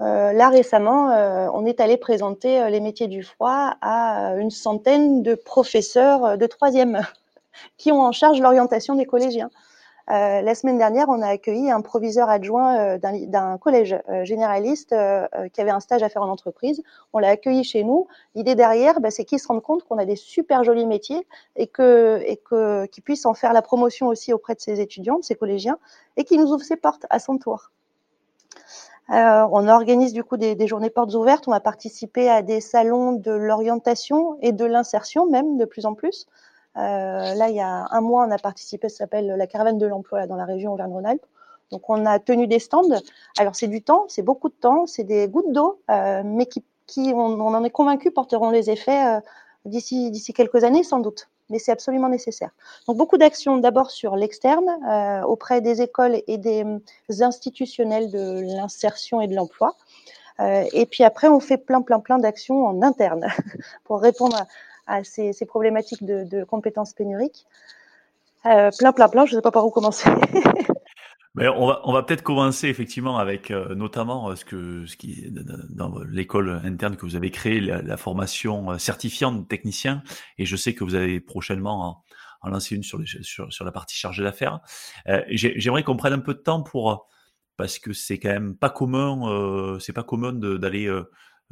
[0.00, 1.06] là récemment,
[1.54, 7.00] on est allé présenter les métiers du froid à une centaine de professeurs de troisième
[7.78, 9.48] qui ont en charge l'orientation des collégiens.
[10.10, 14.94] Euh, la semaine dernière, on a accueilli un proviseur adjoint euh, d'un collège euh, généraliste
[15.52, 16.82] qui avait un stage à faire en entreprise.
[17.12, 18.06] On l'a accueilli chez nous.
[18.34, 21.66] L'idée derrière, bah, c'est qu'il se rende compte qu'on a des super jolis métiers et
[21.66, 25.24] que et que qu'il puisse en faire la promotion aussi auprès de ses étudiants, de
[25.24, 25.78] ses collégiens,
[26.16, 27.70] et qu'il nous ouvre ses portes à son tour.
[29.08, 31.48] on organise du coup des, journées portes ouvertes.
[31.48, 35.94] On va participer à des salons de l'orientation et de l'insertion même de plus en
[35.94, 36.26] plus.
[36.76, 39.86] Euh, là, il y a un mois, on a participé, ça s'appelle la caravane de
[39.86, 41.26] l'emploi dans la région Auvergne-Rhône-Alpes.
[41.70, 43.00] Donc, on a tenu des stands.
[43.38, 47.12] Alors, c'est du temps, c'est beaucoup de temps, c'est des gouttes d'eau, euh, mais qui,
[47.14, 49.20] on, en est convaincu, porteront les effets euh,
[49.64, 51.28] d'ici d'ici quelques années, sans doute.
[51.50, 52.50] Mais c'est absolument nécessaire.
[52.88, 54.66] Donc, beaucoup d'actions d'abord sur l'externe,
[55.26, 56.64] auprès des écoles et des
[57.20, 59.76] institutionnels de l'insertion et de l'emploi.
[60.38, 63.26] Et puis après, on fait plein, plein, plein d'actions en interne
[63.84, 64.46] pour répondre
[64.86, 67.46] à, ces, problématiques de, de, compétences pénuriques.
[68.46, 70.08] Euh, plein, plein, plein, je ne sais pas par où commencer.
[71.36, 74.84] On va, peut-être commencer effectivement avec euh, notamment euh, ce que
[75.74, 80.04] dans l'école interne que vous avez créée, la, formation certifiante technicien.
[80.38, 82.04] Et je sais que vous allez prochainement
[82.42, 84.60] en, lancer une sur la partie chargée d'affaires.
[85.30, 87.08] J'aimerais qu'on prenne un peu de temps pour
[87.56, 90.88] parce que c'est quand même pas commun, c'est pas commun d'aller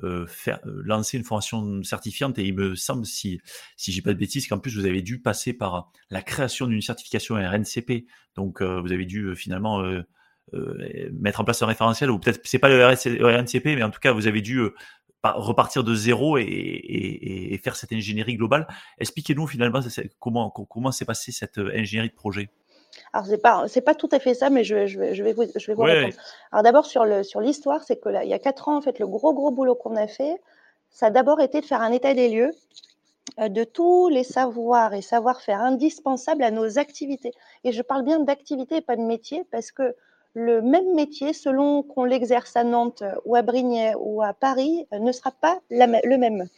[0.02, 3.42] euh, faire euh, lancer une formation certifiante et il me semble si
[3.76, 6.80] si j'ai pas de bêtises qu'en plus vous avez dû passer par la création d'une
[6.80, 9.82] certification RNCP donc euh, vous avez dû finalement
[11.12, 14.12] mettre en place un référentiel ou peut-être c'est pas le RNCP mais en tout cas
[14.12, 14.62] vous avez dû
[15.22, 18.66] repartir de zéro et, et, et, faire cette ingénierie globale.
[18.98, 19.80] Expliquez-nous finalement
[20.18, 22.50] comment comment s'est passée cette ingénierie de projet?
[23.12, 25.32] Alors c'est pas c'est pas tout à fait ça, mais je, je vais je vais
[25.32, 26.14] vous je vais vous répondre.
[26.50, 28.82] Alors d'abord sur le sur l'histoire, c'est que là il y a quatre ans en
[28.82, 30.40] fait le gros gros boulot qu'on a fait,
[30.90, 32.52] ça a d'abord été de faire un état des lieux
[33.40, 37.32] euh, de tous les savoirs et savoir-faire indispensables à nos activités.
[37.64, 39.94] Et je parle bien d'activités et pas de métier parce que
[40.34, 44.98] le même métier, selon qu'on l'exerce à Nantes ou à Brignais ou à Paris, euh,
[44.98, 46.48] ne sera pas le même.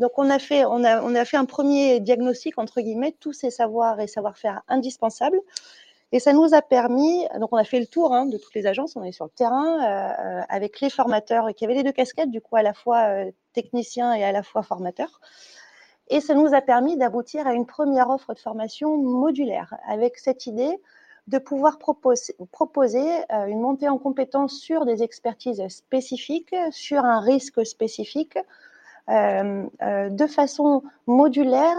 [0.00, 3.32] Donc on a fait, on a, on a fait un premier diagnostic entre guillemets, tous
[3.32, 5.38] ces savoirs et savoir-faire indispensables.
[6.12, 8.66] Et ça nous a permis, donc on a fait le tour hein, de toutes les
[8.66, 12.32] agences, on est sur le terrain euh, avec les formateurs qui avaient les deux casquettes,
[12.32, 15.20] du coup à la fois euh, technicien et à la fois formateur.
[16.08, 20.46] Et ça nous a permis d'aboutir à une première offre de formation modulaire avec cette
[20.46, 20.80] idée
[21.28, 27.64] de pouvoir proposer, euh, une montée en compétences sur des expertises spécifiques, sur un risque
[27.64, 28.42] spécifique, euh, euh,
[29.10, 31.76] de façon modulaire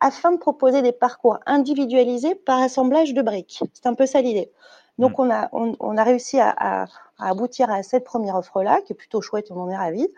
[0.00, 3.62] afin de proposer des parcours individualisés par assemblage de briques.
[3.72, 4.50] C'est un peu ça l'idée.
[4.98, 5.20] Donc, mm.
[5.20, 6.86] on a, on, a réussi à,
[7.18, 10.08] aboutir à cette première offre-là, qui est plutôt chouette, on en est ravis,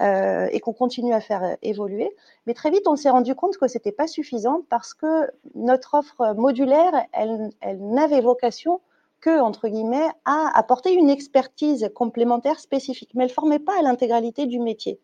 [0.00, 2.14] euh, et qu'on continue à faire évoluer.
[2.46, 6.34] Mais très vite, on s'est rendu compte que c'était pas suffisant parce que notre offre
[6.34, 8.80] modulaire, elle, elle n'avait vocation
[9.20, 14.46] que, entre guillemets, à apporter une expertise complémentaire spécifique, mais elle formait pas à l'intégralité
[14.46, 15.00] du métier.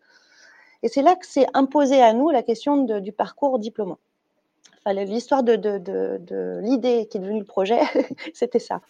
[0.83, 3.99] Et c'est là que s'est imposé à nous la question du parcours diplômant.
[4.85, 7.81] Enfin, l'histoire de, l'idée qui est devenue le projet,
[8.35, 8.81] c'était ça.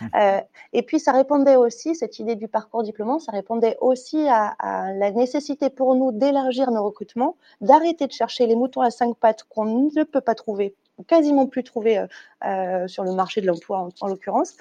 [0.00, 0.06] Mmh.
[0.14, 0.40] Euh,
[0.72, 4.54] et puis, ça répondait aussi, cette idée du parcours diplômant, ça répondait aussi à,
[4.94, 9.42] la nécessité pour nous d'élargir nos recrutements, d'arrêter de chercher les moutons à cinq pattes
[9.44, 12.06] qu'on ne peut pas trouver, ou quasiment plus trouver euh,
[12.44, 14.56] euh, sur le marché de l'emploi en l'occurrence,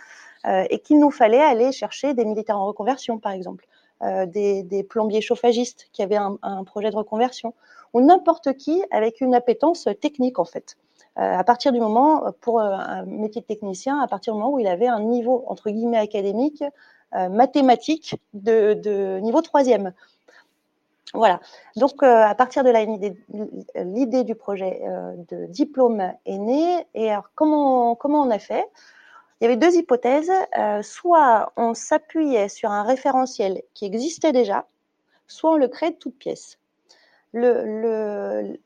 [0.46, 3.68] et qu'il nous fallait aller chercher des militaires en reconversion, par exemple.
[4.02, 7.54] Euh, des, plombiers chauffagistes qui avaient un, projet de reconversion,
[7.94, 10.78] ou n'importe qui avec une appétence technique en fait.
[11.18, 14.54] Euh, à partir du moment, pour euh, un métier de technicien, à partir du moment
[14.54, 16.64] où il avait un niveau entre guillemets académique,
[17.12, 19.94] mathématique de, niveau troisième.
[21.16, 21.40] Voilà.
[21.76, 22.86] Donc, à partir de là,
[23.84, 24.84] l'idée du projet
[25.30, 26.86] de diplôme est née.
[26.94, 28.64] Et alors, comment, comment on a fait?
[29.40, 30.32] Il y avait deux hypothèses.
[30.58, 34.66] Euh, soit on s'appuyait sur un référentiel qui existait déjà,
[35.28, 36.58] soit on le crée de toutes pièces.
[37.34, 38.58] Dans,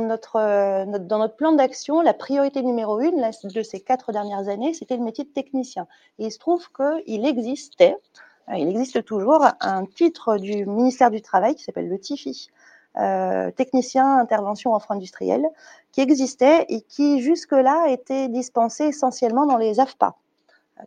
[0.00, 4.96] notre, dans notre plan d'action, la priorité numéro une de ces quatre dernières années, c'était
[4.96, 5.86] le métier de technicien.
[6.18, 7.96] Il se trouve qu'il existait,
[8.52, 12.50] il existe toujours, un titre du ministère du Travail qui s'appelle le TIFI,
[12.98, 15.46] euh, technicien intervention offre industrielle,
[15.92, 20.16] qui existait et qui jusque-là était dispensé essentiellement dans les AFPA,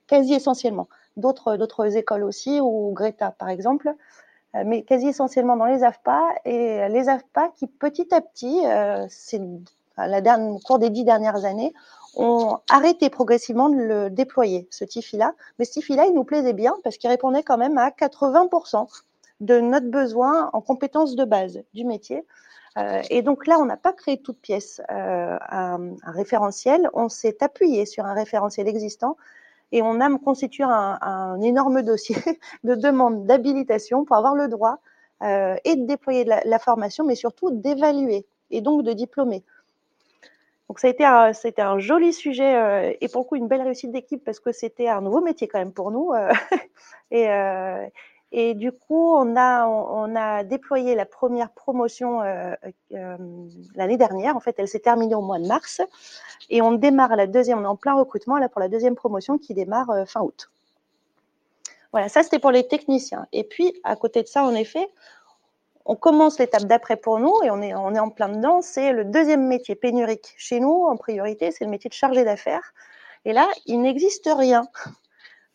[0.07, 0.87] quasi essentiellement.
[1.15, 3.93] D'autres, écoles aussi, ou Greta par exemple,
[4.55, 9.07] euh, mais quasi essentiellement dans les AFPA et les AFPA qui petit à petit, euh,
[9.97, 11.73] au cours des dix dernières années,
[12.15, 15.33] ont arrêté progressivement de le déployer, ce TIFI-là.
[15.57, 18.87] Mais ce TIFI-là, il nous plaisait bien parce qu'il répondait quand même à 80%
[19.39, 22.23] de notre besoin en compétences de base du métier.
[22.77, 27.37] Euh, et donc là, on n'a pas créé toute pièce euh, un, référentiel, on s'est
[27.41, 29.15] appuyé sur un référentiel existant
[29.71, 32.15] et on a constitué un, énorme dossier
[32.63, 34.79] de demande d'habilitation pour avoir le droit
[35.21, 39.43] euh, et de déployer la, formation, mais surtout d'évaluer et donc de diplômer.
[40.67, 43.61] Donc ça a été un, c'était un joli sujet et pour le coup une belle
[43.61, 46.13] réussite d'équipe parce que c'était un nouveau métier quand même pour nous.
[47.11, 47.27] et,
[48.35, 52.55] et du coup, on a, déployé la première promotion euh,
[52.93, 53.17] euh,
[53.75, 54.35] l'année dernière.
[54.35, 55.81] En fait, elle s'est terminée au mois de mars.
[56.49, 59.37] Et on démarre la deuxième, on est en plein recrutement là pour la deuxième promotion
[59.37, 60.49] qui démarre euh, fin août.
[61.91, 63.27] Voilà, ça c'était pour les techniciens.
[63.33, 64.89] Et puis, à côté de ça, en effet,
[65.85, 68.63] on commence l'étape d'après pour nous et on est, on est en plein dedans.
[68.63, 72.73] C'est le deuxième métier pénurique chez nous en priorité, c'est le métier de chargé d'affaires.
[73.25, 74.67] Et là, il n'existe rien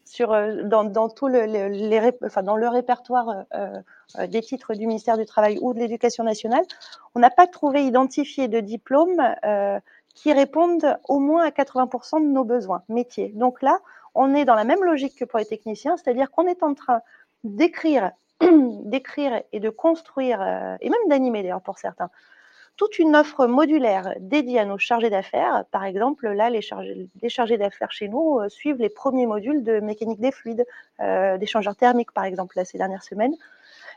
[0.09, 3.81] sur, euh, dans, tout le, enfin, dans le répertoire euh,
[4.19, 6.65] euh, des titres du ministère du Travail ou de l'Éducation nationale,
[7.15, 9.23] on n'a pas trouvé identifié de diplôme
[10.15, 13.33] qui répondent au moins à 80% de nos besoins métiers.
[13.35, 13.79] Donc là,
[14.15, 17.03] on est dans la même logique que pour les techniciens, c'est-à-dire qu'on est en train
[17.45, 20.41] d'écrire, d'écrire et de construire,
[20.81, 22.11] et même d'animer d'ailleurs pour certains,
[22.79, 25.65] toute une offre modulaire dédiée à nos chargés d'affaires.
[25.73, 30.21] Par exemple, là, les chargés, d'affaires chez nous euh, suivent les premiers modules de mécanique
[30.21, 30.65] des fluides,
[31.01, 33.35] euh, d'échangeurs thermiques, par exemple, là, ces dernières semaines.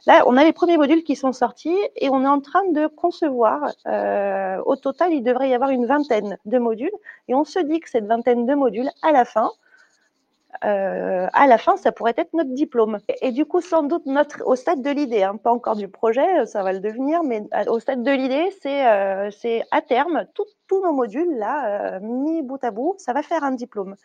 [0.08, 2.88] Là, on a les premiers modules qui sont sortis et on est en train de
[2.88, 3.72] concevoir.
[3.86, 6.90] Euh, au total, il devrait y avoir une vingtaine de modules
[7.28, 9.52] et on se dit que cette vingtaine de modules, à la fin,
[10.64, 13.00] euh, à la fin, ça pourrait être notre diplôme.
[13.22, 16.46] Et, du coup, sans doute notre, au stade de l'idée, hein, pas encore du projet,
[16.46, 19.30] ça va le devenir, mais au stade de l'idée, c'est euh,
[19.72, 20.26] à terme,
[20.72, 23.96] tous nos modules là, euh, mis bout à bout, ça va faire un diplôme.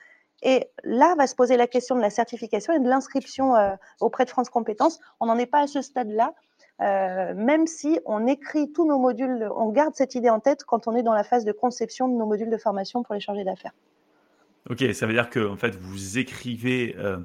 [0.42, 4.24] Et là va se poser la question de la certification et de l'inscription euh, auprès
[4.24, 5.00] de France Compétences.
[5.20, 6.34] On n'en est pas à ce stade-là,
[6.82, 10.88] euh, même si on écrit tous nos modules, on garde cette idée en tête quand
[10.88, 13.44] on est dans la phase de conception de nos modules de formation pour les chargés
[13.44, 13.72] d'affaires.
[14.70, 17.18] Ok, ça veut dire que en fait vous écrivez euh,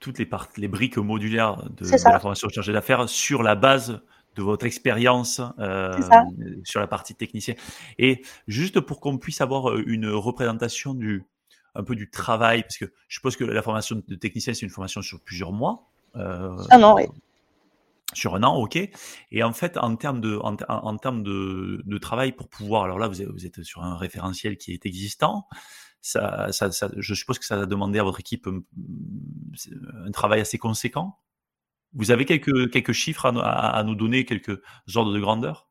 [0.00, 4.00] toutes les, les briques modulaires de, la formation chargée d'affaires sur la base
[4.36, 5.40] de votre expérience
[6.64, 7.56] sur la partie technicienne.
[7.98, 11.24] Et juste pour qu'on puisse avoir une représentation du,
[11.76, 14.70] un peu du travail Parce que je suppose que la formation de technicien, c'est une
[14.70, 15.88] formation sur plusieurs mois.
[16.16, 17.04] Euh, un an, oui.
[18.14, 18.78] Sur un an, ok.
[19.32, 23.08] Et en fait, en termes de, en, termes de, de, travail, pour pouvoir, alors là,
[23.08, 25.46] vous êtes, vous êtes sur un référentiel qui est existant.
[26.06, 28.60] Ça, ça, ça, je suppose que ça a demandé à votre équipe un,
[30.06, 31.18] un travail assez conséquent.
[31.94, 34.62] Vous avez quelques, quelques chiffres à, à, nous donner, quelques
[34.94, 35.68] ordres de grandeur?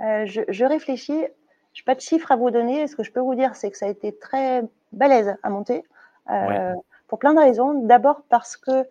[0.00, 1.24] Euh, je, je, réfléchis.
[1.72, 2.86] Je n'ai pas de chiffres à vous donner.
[2.86, 5.82] Ce que je peux vous dire, c'est que ça a été très balèze à monter
[6.30, 6.72] euh,
[7.08, 7.84] pour plein de raisons.
[7.84, 8.86] D'abord parce que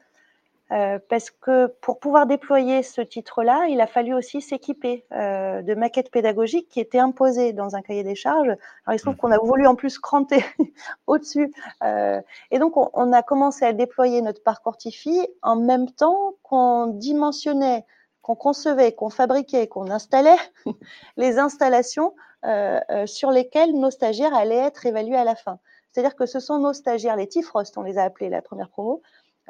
[0.71, 5.73] euh, parce que pour pouvoir déployer ce titre-là, il a fallu aussi s'équiper euh, de
[5.75, 8.49] maquettes pédagogiques qui étaient imposées dans un cahier des charges.
[8.49, 9.17] Alors il se trouve mmh.
[9.17, 10.43] qu'on a voulu en plus cranter
[11.08, 11.51] au-dessus.
[11.84, 16.34] Euh, et donc on, on, a commencé à déployer notre parcours TIFI en même temps
[16.43, 17.86] qu'on dimensionnait,
[18.21, 20.38] qu'on concevait, qu'on fabriquait, qu'on installait
[21.17, 22.13] les installations
[22.45, 25.60] euh, euh, sur lesquels nos stagiaires allaient être évalués à la fin.
[25.91, 29.01] C'est-à-dire que ce sont nos stagiaires, les Tifrost, on les a appelés la première promo,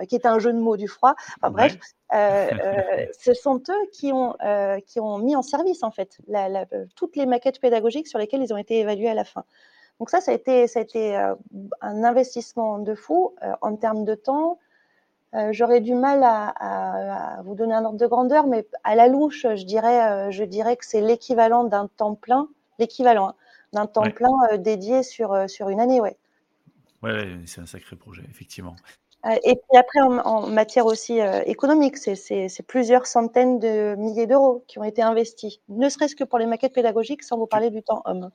[0.07, 1.15] qui est un jeu de mots du froid.
[1.41, 1.77] Enfin, bref,
[2.11, 4.35] ce sont eux qui ont,
[4.85, 8.53] qui ont mis en service en fait la, toutes les maquettes pédagogiques sur lesquelles ils
[8.53, 9.43] ont été évalués à la fin.
[9.99, 14.15] Donc ça, ça a été, ça a été un investissement de fou en termes de
[14.15, 14.59] temps.
[15.51, 16.47] J'aurais du mal à,
[17.37, 20.77] à, vous donner un ordre de grandeur, mais à la louche, je dirais, je dirais
[20.77, 22.47] que c'est l'équivalent d'un temps plein
[22.79, 23.35] l'équivalent hein,
[23.73, 26.01] d'un temps plein euh, dédié sur, euh, sur une année.
[26.01, 26.17] Ouais.
[27.03, 28.75] Ouais, c'est un sacré projet, effectivement.
[29.25, 34.79] Euh, et puis après, en, matière aussi économique, c'est plusieurs centaines de milliers d'euros qui
[34.79, 38.01] ont été investis, ne serait-ce que pour les maquettes pédagogiques, sans vous parler du temps
[38.05, 38.31] homme.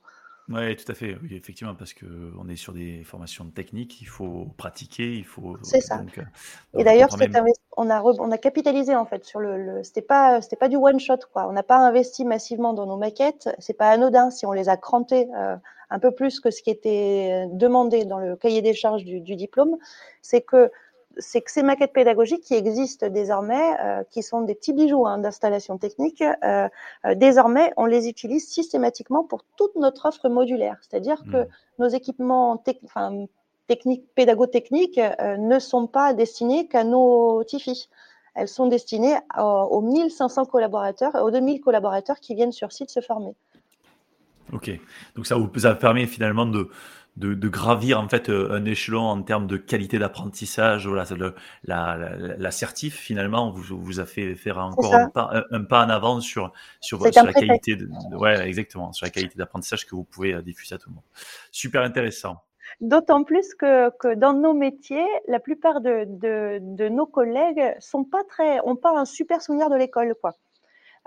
[0.47, 4.47] Oui, tout à fait, oui, effectivement, parce qu'on est sur des formations techniques, il faut
[4.57, 5.57] pratiquer, il faut.
[5.63, 5.99] C'est ça.
[5.99, 6.21] Euh,
[6.77, 7.09] et d'ailleurs,
[7.77, 9.57] on, a on a capitalisé en fait sur le.
[9.57, 11.47] le c'était pas, c'était pas du one shot quoi.
[11.47, 13.49] On n'a pas investi massivement dans nos maquettes.
[13.57, 15.55] C'est pas anodin si on les a crantées euh,
[15.89, 19.35] un peu plus que ce qui était demandé dans le cahier des charges du, du
[19.35, 19.77] diplôme.
[20.21, 20.71] C'est que
[21.17, 25.17] c'est que ces maquettes pédagogiques qui existent désormais, euh, qui sont des petits bijoux hein,
[25.17, 26.67] d'installation technique, euh,
[27.05, 30.77] euh, désormais, on les utilise systématiquement pour toute notre offre modulaire.
[30.81, 31.47] C'est-à-dire que mmh.
[31.79, 32.63] nos équipements
[33.67, 37.89] techniques, pédago-techniques ne sont pas destinés qu'à nos TIFI.
[38.35, 43.33] Elles sont destinées aux 1500 collaborateurs, aux 2000 collaborateurs qui viennent sur site se former.
[44.53, 44.69] Ok,
[45.15, 46.69] donc ça vous a permis finalement de,
[47.17, 50.87] de, gravir en fait euh, un échelon en termes de qualité d'apprentissage.
[50.87, 51.05] Voilà,
[52.37, 56.19] l'assertif la, finalement vous, vous a fait faire encore un pas, un pas, en avant
[56.19, 56.51] sur
[56.81, 60.41] sur, sur la qualité de, ouais exactement sur la qualité d'apprentissage que vous pouvez euh,
[60.41, 61.03] diffuser à tout le monde.
[61.51, 62.41] Super intéressant.
[62.81, 68.03] D'autant plus que, que, dans nos métiers, la plupart de, de, de nos collègues sont
[68.03, 70.35] pas très, ont pas un super souvenir de l'école, quoi.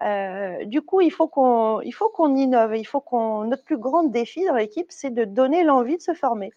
[0.02, 1.92] Euh, du coup, il faut qu'on, il
[2.38, 2.76] innove.
[2.76, 6.14] Il faut qu'on, notre plus grand défi dans l'équipe, c'est de donner l'envie de se
[6.14, 6.52] former,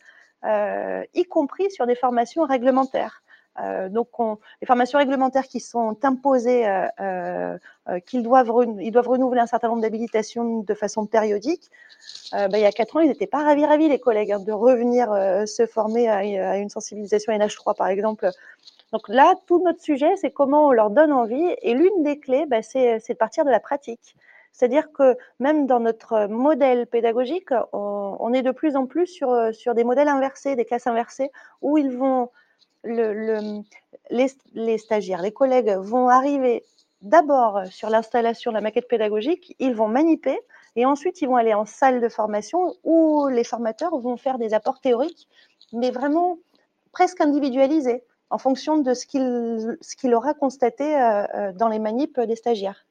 [0.46, 3.24] euh, y compris sur des formations réglementaires.
[3.60, 6.66] Euh, donc, on, les formations réglementaires qui sont imposées,
[8.06, 11.70] qu'ils doivent, ils doivent renouveler un certain nombre d'habilitations de façon périodique.
[12.32, 14.54] Ben, il y a quatre ans, ils n'étaient pas ravis, ravis les collègues, hein, de
[14.54, 15.10] revenir
[15.48, 18.30] se former à, à, une sensibilisation NH3, par exemple,
[18.92, 21.56] donc là, tout notre sujet, c'est comment on leur donne envie.
[21.62, 24.16] Et l'une des clés, bah, c'est de partir de la pratique.
[24.52, 29.84] C'est-à-dire que même dans notre modèle pédagogique, on, est de plus en plus sur, des
[29.86, 32.30] modèles inversés, des classes inversées, où ils vont,
[32.84, 33.62] le, le,
[34.10, 36.66] les, stagiaires, les collègues vont arriver
[37.02, 40.40] d'abord sur l'installation de la maquette pédagogique, ils vont manipuler,
[40.76, 44.54] Et ensuite, ils vont aller en salle de formation où les formateurs vont faire des
[44.54, 45.30] apports théoriques,
[45.72, 46.38] mais vraiment
[46.92, 50.94] presque individualisés en fonction de ce qu'il aura constaté
[51.56, 52.86] dans les manips des stagiaires.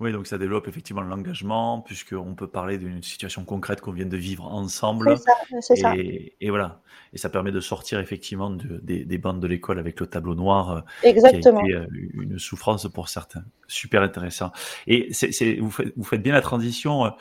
[0.00, 4.16] Oui, donc ça développe effectivement l'engagement, puisqu'on peut parler d'une situation concrète qu'on vient de
[4.16, 5.16] vivre ensemble.
[5.60, 6.80] C'est ça, et, et, voilà.
[7.12, 10.34] Et ça permet de sortir effectivement de, des, des, bandes de l'école avec le tableau
[10.34, 11.62] noir, euh, Exactement.
[11.62, 13.44] qui a été euh, une souffrance pour certains.
[13.68, 14.50] Super intéressant.
[14.88, 17.12] Et c'est, vous, faites, vous faites bien la transition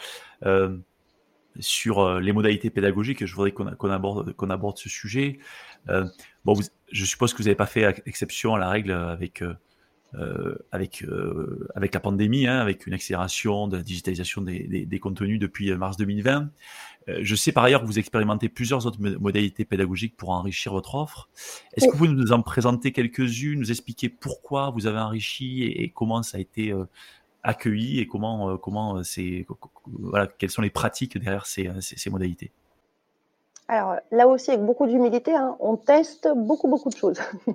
[0.43, 0.75] euh,
[1.59, 3.25] sur les modalités pédagogiques.
[3.25, 5.39] Je voudrais qu'on, aborde, qu'on aborde ce sujet.
[5.89, 6.05] Euh,
[6.45, 6.55] bon,
[6.91, 9.43] je suppose que vous n'avez pas fait exception à la règle avec
[10.15, 14.85] euh, avec euh, avec la pandémie, hein, avec une accélération de la digitalisation des, des,
[14.85, 16.49] des contenus depuis euh, mars 2020.
[17.09, 20.95] Euh, je sais par ailleurs que vous expérimentez plusieurs autres modalités pédagogiques pour enrichir votre
[20.95, 21.29] offre.
[21.75, 25.89] Est-ce que vous nous en présenter quelques-unes, nous expliquer pourquoi vous avez enrichi et, et
[25.89, 26.85] comment ça a été euh,
[27.43, 29.45] accueilli et comment comment c'est
[29.87, 32.51] voilà quelles sont les pratiques derrière ces, ces, modalités
[33.69, 37.19] alors là aussi, avec beaucoup d'humilité, hein, on teste beaucoup, beaucoup de choses.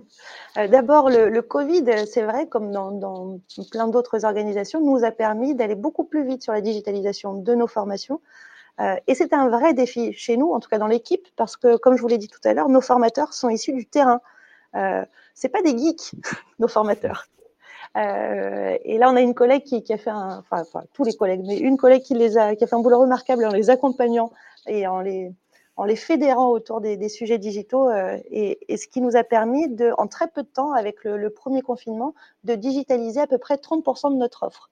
[0.57, 3.39] Euh, d'abord, le, Covid, c'est vrai, comme dans,
[3.71, 7.69] plein d'autres organisations, nous a permis d'aller beaucoup plus vite sur la digitalisation de nos
[7.69, 8.21] formations.
[8.81, 11.77] Euh, et c'est un vrai défi chez nous, en tout cas dans l'équipe, parce que,
[11.77, 14.21] comme je vous l'ai dit tout à l'heure, nos formateurs sont issus du terrain.
[14.75, 16.13] Euh, c'est pas des geeks,
[16.59, 17.29] nos formateurs.
[17.97, 21.15] Euh, et là, on a une collègue qui, qui a fait un, enfin, tous les
[21.15, 23.71] collègues, mais une collègue qui les a, qui a fait un boulot remarquable en les
[23.71, 24.31] accompagnant
[24.67, 25.33] et en les,
[25.77, 29.25] en les fédérant autour des, des sujets digitaux euh, et, et, ce qui nous a
[29.25, 32.15] permis de, en très peu de temps, avec le, le premier confinement,
[32.45, 34.71] de digitaliser à peu près 30% de notre offre.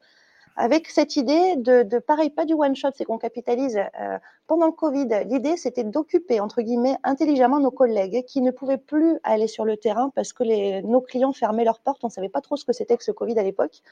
[0.57, 3.77] Avec cette idée de, de pareil, pas du one shot, c'est qu'on capitalise.
[4.01, 8.79] Euh, pendant le Covid, l'idée c'était d'occuper entre guillemets intelligemment nos collègues qui ne pouvaient
[8.79, 12.03] plus aller sur le terrain parce que les, nos clients fermaient leurs portes.
[12.05, 13.83] On savait pas trop ce que c'était que ce Covid à l'époque.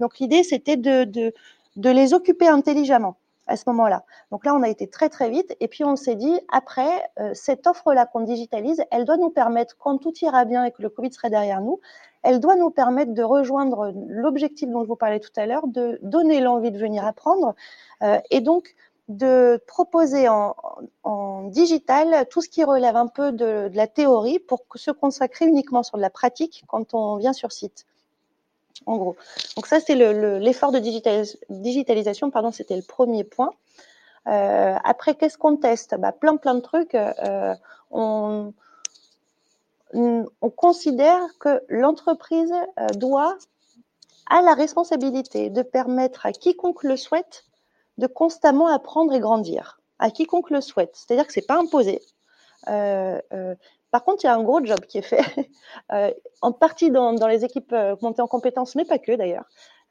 [0.00, 1.32] Donc l'idée c'était de, de,
[1.76, 3.16] de les occuper intelligemment
[3.52, 4.04] à ce moment-là.
[4.30, 7.32] Donc là, on a été très très vite et puis on s'est dit, après, euh,
[7.34, 10.88] cette offre-là qu'on digitalise, elle doit nous permettre, quand tout ira bien et que le
[10.88, 11.78] Covid serait derrière nous,
[12.22, 15.98] elle doit nous permettre de rejoindre l'objectif dont je vous parlais tout à l'heure, de
[16.02, 17.54] donner l'envie de venir apprendre
[18.02, 18.74] euh, et donc
[19.08, 20.54] de proposer en,
[21.48, 25.82] digital tout ce qui relève un peu de, de la théorie pour se consacrer uniquement
[25.82, 27.84] sur de la pratique quand on vient sur site
[28.86, 29.16] en gros.
[29.56, 33.50] Donc ça, c'est l'effort le, de digitalis digitalisation, pardon, c'était le premier point.
[34.28, 35.96] Euh, après, qu'est-ce qu'on teste?
[35.98, 36.94] Bah, Plein, plein de trucs.
[36.94, 37.54] Euh,
[37.90, 38.54] on,
[39.92, 43.36] on, considère que l'entreprise euh, doit,
[44.30, 47.44] a la responsabilité de permettre à quiconque le souhaite
[47.98, 49.80] de constamment apprendre et grandir.
[49.98, 50.94] À quiconque le souhaite.
[50.94, 52.00] C'est-à-dire que c'est pas imposé.
[53.92, 55.20] Par contre, il y a un gros job qui est fait,
[55.92, 59.44] euh, en partie dans, dans, les équipes euh, montées en compétences, mais pas que d'ailleurs.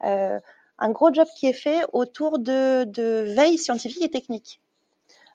[0.04, 0.40] Euh,
[0.80, 4.60] un gros job qui est fait autour de, de veille scientifique et technique.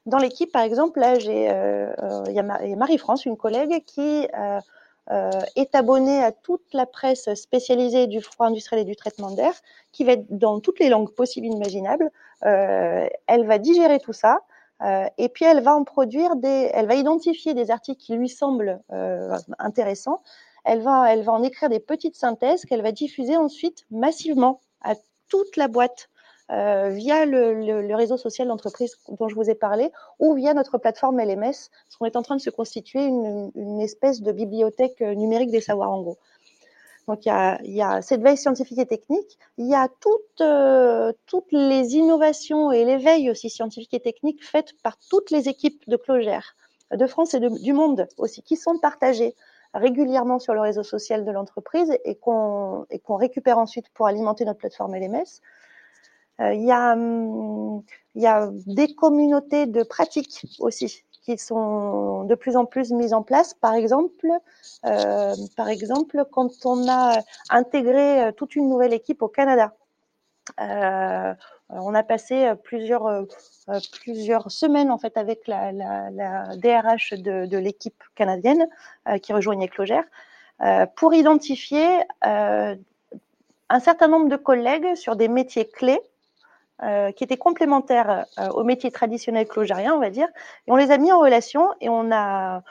[0.04, 5.30] Dans l'équipe, par exemple, là, euh, euh il y a Marie-France, une collègue, qui euh,
[5.54, 9.52] est abonnée à toute la presse spécialisée du froid industriel et du traitement d'air,
[9.92, 12.10] qui va être dans toutes les langues possibles et imaginables.
[12.40, 14.40] elle va digérer tout ça.
[14.82, 18.28] Euh, et puis elle va en produire des, elle va identifier des articles qui lui
[18.28, 20.22] semblent euh, intéressants.
[20.64, 24.94] Elle va, elle va en écrire des petites synthèses qu'elle va diffuser ensuite massivement à
[25.28, 26.08] toute la boîte
[26.52, 31.20] euh, via le, réseau social d'entreprise dont je vous ai parlé ou via notre plateforme
[31.20, 35.50] LMS, parce qu'on est en train de se constituer une, une espèce de bibliothèque numérique
[35.50, 36.18] des savoirs en gros.
[37.08, 39.88] Donc il y a, il y a cette veille scientifique et technique, il y a
[40.00, 45.48] toutes, euh, toutes les innovations et l'éveil aussi scientifique et technique faites par toutes les
[45.48, 46.56] équipes de Clogère,
[46.92, 49.36] de France et du monde aussi, qui sont partagées
[49.72, 54.96] régulièrement sur le réseau social de l'entreprise et qu'on récupère ensuite pour alimenter notre plateforme
[54.96, 55.42] LMS.
[56.40, 57.82] Euh, il, y a, hum,
[58.14, 63.22] y a des communautés de pratiques aussi qui sont de plus en plus mises en
[63.22, 63.52] place.
[63.52, 64.28] Par exemple,
[64.84, 67.18] euh, par exemple, quand on a
[67.50, 69.74] intégré euh, toute une nouvelle équipe au Canada,
[70.60, 71.34] euh,
[71.68, 73.26] on a passé plusieurs,
[74.00, 75.72] plusieurs semaines en fait avec la,
[76.54, 78.68] DRH de, de l'équipe canadienne
[79.20, 80.04] qui rejoignait Clogère
[80.94, 81.88] pour identifier
[82.22, 85.98] un certain nombre de collègues sur des métiers clés
[86.82, 90.28] euh, qui étaient complémentaires euh, au métier traditionnel clogérien, on va dire,
[90.66, 92.62] et on les a mis en relation et on a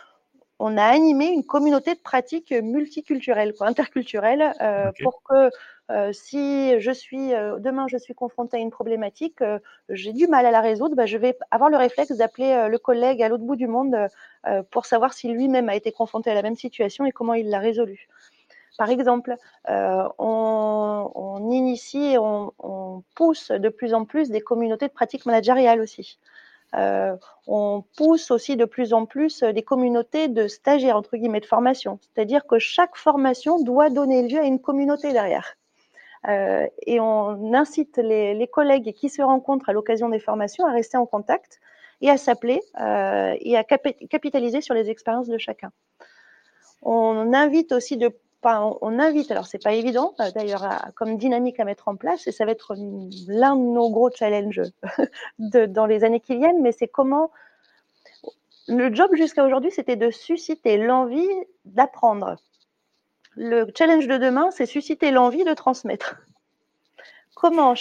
[0.59, 5.03] on a animé une communauté de pratiques multiculturelles, quoi, interculturelles, euh, okay.
[5.03, 5.49] pour que
[5.91, 7.29] euh, si je suis
[7.59, 9.39] demain je suis confrontée à une problématique,
[9.89, 13.23] j'ai du mal à la résoudre, bah, je vais avoir le réflexe d'appeler le collègue
[13.23, 13.97] à l'autre bout du monde
[14.69, 17.59] pour savoir si lui-même a été confronté à la même situation et comment il l'a
[17.59, 18.07] résolue.
[18.77, 19.35] Par exemple,
[19.67, 26.17] on, initie et on, pousse de plus en plus des communautés de pratiques managériales aussi.
[26.75, 27.15] Euh,
[27.47, 31.99] on pousse aussi de plus en plus des communautés de stagiaires, entre guillemets, de formation.
[32.01, 35.55] C'est-à-dire que chaque formation doit donner lieu à une communauté derrière.
[36.27, 40.97] Euh, et on incite les, collègues qui se rencontrent à l'occasion des formations à rester
[40.97, 41.59] en contact
[42.01, 45.71] et à s'appeler euh, et à capitaliser sur les expériences de chacun.
[46.81, 48.11] On invite aussi de
[48.45, 52.31] on, invite, alors c'est pas évident euh, d'ailleurs comme dynamique à mettre en place, et
[52.31, 52.75] ça va être
[53.27, 54.61] l'un de nos gros challenges
[55.39, 57.31] dans les années qui viennent, mais c'est comment
[58.67, 61.29] le job jusqu'à aujourd'hui, c'était de susciter l'envie
[61.65, 62.35] d'apprendre.
[63.35, 66.15] Le challenge de demain, c'est susciter l'envie de transmettre.
[67.35, 67.75] Comment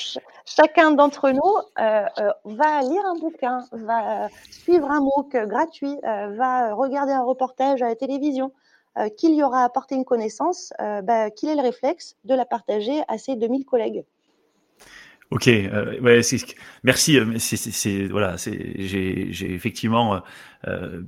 [0.45, 6.75] chacun d'entre nous euh, euh, va lire un bouquin, va suivre un MOOC gratuit, va
[6.75, 8.53] regarder un reportage à la télévision,
[8.97, 12.45] euh, qu'il y aura apporté une connaissance, euh, bah, qu'il ait le réflexe de la
[12.45, 14.05] partager à ses 2000 collègues.
[15.31, 16.45] Ok, euh, merci.
[18.11, 20.23] Voilà, j'ai, effectivement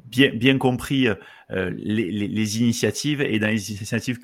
[0.07, 1.07] bien, bien compris
[1.51, 4.19] les, initiatives et dans les initiatives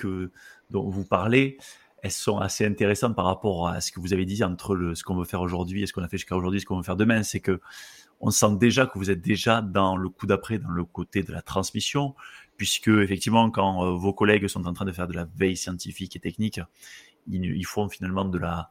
[0.71, 1.59] dont vous parlez,
[2.03, 5.15] elles sont assez intéressantes par rapport à ce que vous avez dit entre ce qu'on
[5.15, 7.23] veut faire aujourd'hui et ce qu'on a fait jusqu'à aujourd'hui, ce qu'on veut faire demain.
[7.23, 7.61] C'est que
[8.23, 11.33] on sent déjà que vous êtes déjà dans le coup d'après, dans le côté de
[11.33, 12.15] la transmission,
[12.63, 16.15] puisque effectivement, quand euh, vos collègues sont en train de faire de la veille scientifique
[16.15, 16.61] et technique,
[17.27, 18.71] ils, font finalement de la,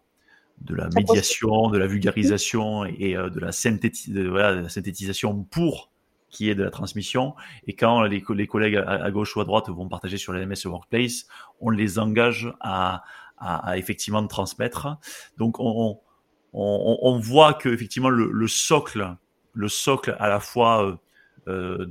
[0.62, 5.92] de la médiation, de la vulgarisation et euh, de la, synthétisation pour
[6.30, 7.36] qui est de la transmission.
[7.68, 11.26] Et quand les, collègues à, gauche ou à droite vont partager sur l'MS Workplace,
[11.60, 13.04] on les engage à,
[13.76, 14.88] effectivement transmettre.
[15.38, 16.00] Donc on,
[16.54, 19.18] on, voit que effectivement le, socle,
[19.52, 20.98] le socle à la fois
[21.48, 21.88] euh,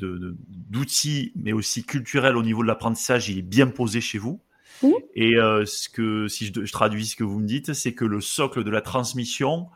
[0.70, 4.38] d'outils, mais aussi culturel au niveau de l'apprentissage, il est bien posé chez vous.
[4.82, 4.92] Mmh.
[5.16, 8.20] Et euh, ce que, si je, traduis ce que vous me dites, c'est que le
[8.20, 9.66] socle de la transmission,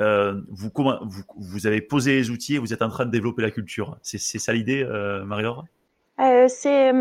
[0.00, 3.42] euh, vous, vous, vous, avez posé les outils et vous êtes en train de développer
[3.42, 3.98] la culture.
[4.00, 4.84] C'est ça l'idée,
[5.26, 5.66] Marie-Laure?
[6.48, 6.92] C'est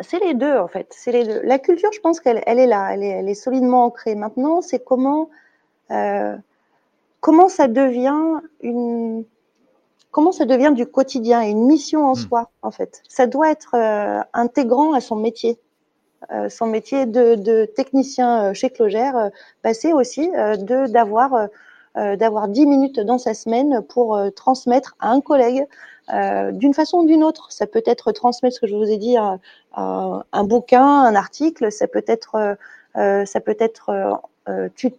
[0.00, 0.92] c'est les deux en fait.
[0.96, 1.40] C'est les deux.
[1.42, 4.14] La culture, je pense qu'elle elle est là, elle est, elle est, solidement ancrée.
[4.14, 5.30] Maintenant, c'est comment
[7.20, 9.24] comment ça devient une
[10.10, 12.16] comment ça devient du quotidien et une mission en hmm.
[12.16, 13.02] soi, en fait?
[13.08, 15.58] Ça doit être euh, intégrant à son métier.
[16.32, 19.30] Euh, son métier de, de technicien euh, chez Clogère,
[19.62, 21.48] passer aussi de d'avoir
[21.94, 25.66] d'avoir 10 minutes dans sa semaine pour transmettre à un collègue
[26.52, 27.50] d'une façon ou d'une autre.
[27.50, 29.16] Ça peut être transmettre ce que je vous ai dit,
[29.74, 32.56] un bouquin, un article, ça peut être
[32.94, 34.20] ça peut être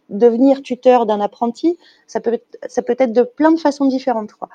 [0.10, 2.38] devenir tuteur d'un apprenti, ça peut
[2.68, 4.34] ça peut être de plein de façons différentes.
[4.34, 4.50] Quoi.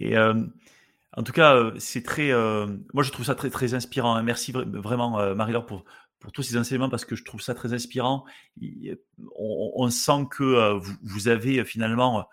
[0.00, 0.34] Et euh,
[1.16, 2.30] en tout cas, euh, c'est très.
[2.30, 4.14] Euh, moi, je trouve ça très inspirant.
[4.14, 4.22] Hein.
[4.22, 5.84] Merci vraiment, Marie-Laure, pour
[6.20, 8.24] pour tous ces enseignements parce que je trouve ça très inspirant.
[9.36, 12.26] On, sent que vous, avez finalement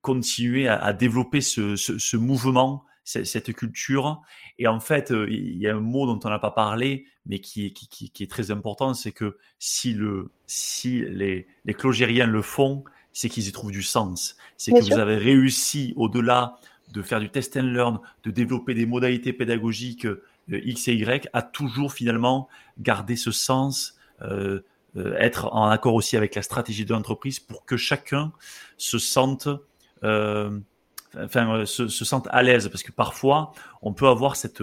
[0.00, 4.22] continué à, développer ce, ce, mouvement, cette, culture.
[4.58, 7.74] Et en fait, il y a un mot dont on n'a pas parlé, mais qui,
[7.74, 12.82] qui est très important, c'est que si, le, si les, les clogériens le font,
[13.14, 14.36] c'est qu'ils y trouvent du sens.
[14.58, 16.58] C'est que vous avez réussi, au-delà
[16.92, 21.28] de faire du test and learn, de développer des modalités pédagogiques euh, X et Y,
[21.32, 22.48] à toujours finalement
[22.78, 24.60] garder ce sens, euh,
[24.96, 28.32] euh, être en accord aussi avec la stratégie de l'entreprise pour que chacun
[28.76, 29.48] se sente,
[30.02, 32.68] enfin, se, se sente à l'aise.
[32.68, 34.62] Parce que parfois, on peut avoir cette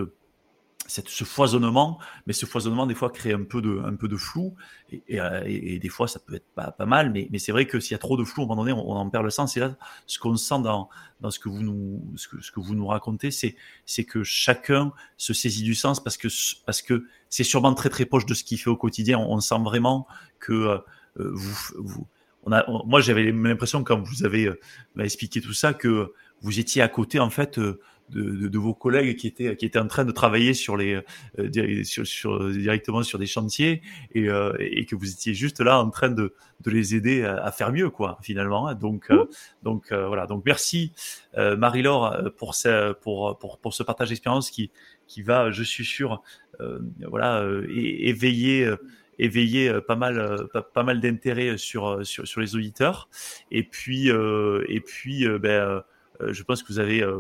[0.92, 4.56] ce foisonnement, mais ce foisonnement des fois crée un peu de, un peu de flou,
[4.92, 7.66] et, et, euh, des fois ça peut être pas, pas mal, mais, mais c'est vrai
[7.66, 9.30] que s'il y a trop de flou, à un moment donné, on, en perd le
[9.30, 9.56] sens.
[9.56, 9.76] Et là,
[10.06, 10.89] ce qu'on sent dans,
[11.22, 14.24] dans ce que vous nous, ce que, ce que vous nous racontez, c'est, c'est que
[14.24, 16.28] chacun se saisit du sens parce que,
[16.66, 19.18] parce que c'est sûrement très très proche de ce qu'il fait au quotidien.
[19.18, 20.08] On, sent vraiment
[20.39, 20.80] que euh,
[21.16, 22.08] vous, vous
[22.44, 24.60] on a, moi j'avais l'impression quand vous avez euh,
[25.00, 27.60] expliqué tout ça que vous étiez à côté en fait
[28.12, 31.01] de, de, vos collègues qui étaient qui étaient en train de travailler sur les
[31.39, 33.82] euh, sur, directement sur des chantiers
[34.14, 37.51] et, euh, et que vous étiez juste là en train de, de les aider à,
[37.51, 39.26] faire mieux quoi finalement donc euh,
[39.64, 40.28] donc voilà.
[40.28, 40.93] Donc merci
[41.36, 44.72] Marie-Laure pour ce pour, pour pour ce partage d'expérience qui
[45.07, 46.22] qui va je suis sûr
[47.07, 48.70] voilà éveiller
[49.20, 53.09] éveiller pas mal pas, mal d'intérêt sur, sur sur les auditeurs.
[53.51, 55.82] Et puis et puis ben euh,
[56.30, 57.17] je pense que vous avez, euh,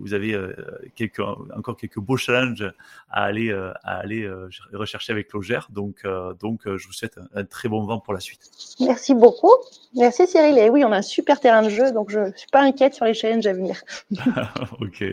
[0.00, 0.54] vous avez euh,
[0.94, 2.72] quelques, encore quelques beaux challenges
[3.10, 4.30] à aller, à aller
[4.72, 5.68] rechercher avec Logère.
[5.70, 6.04] Donc,
[6.40, 8.50] donc je vous souhaite un, très bon vent pour la suite.
[8.80, 9.52] Merci beaucoup.
[9.94, 10.58] Merci Cyril.
[10.58, 12.94] Et oui, on a un super terrain de jeu, donc je ne suis pas inquiète
[12.94, 13.80] sur les challenges à venir.
[14.80, 15.04] ok.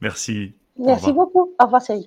[0.00, 0.54] Merci.
[0.78, 1.54] Merci beaucoup.
[1.58, 2.06] Au revoir Cyril.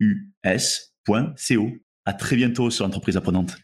[0.00, 1.70] u s.co.
[2.04, 3.56] À très bientôt sur l'entreprise apprenante.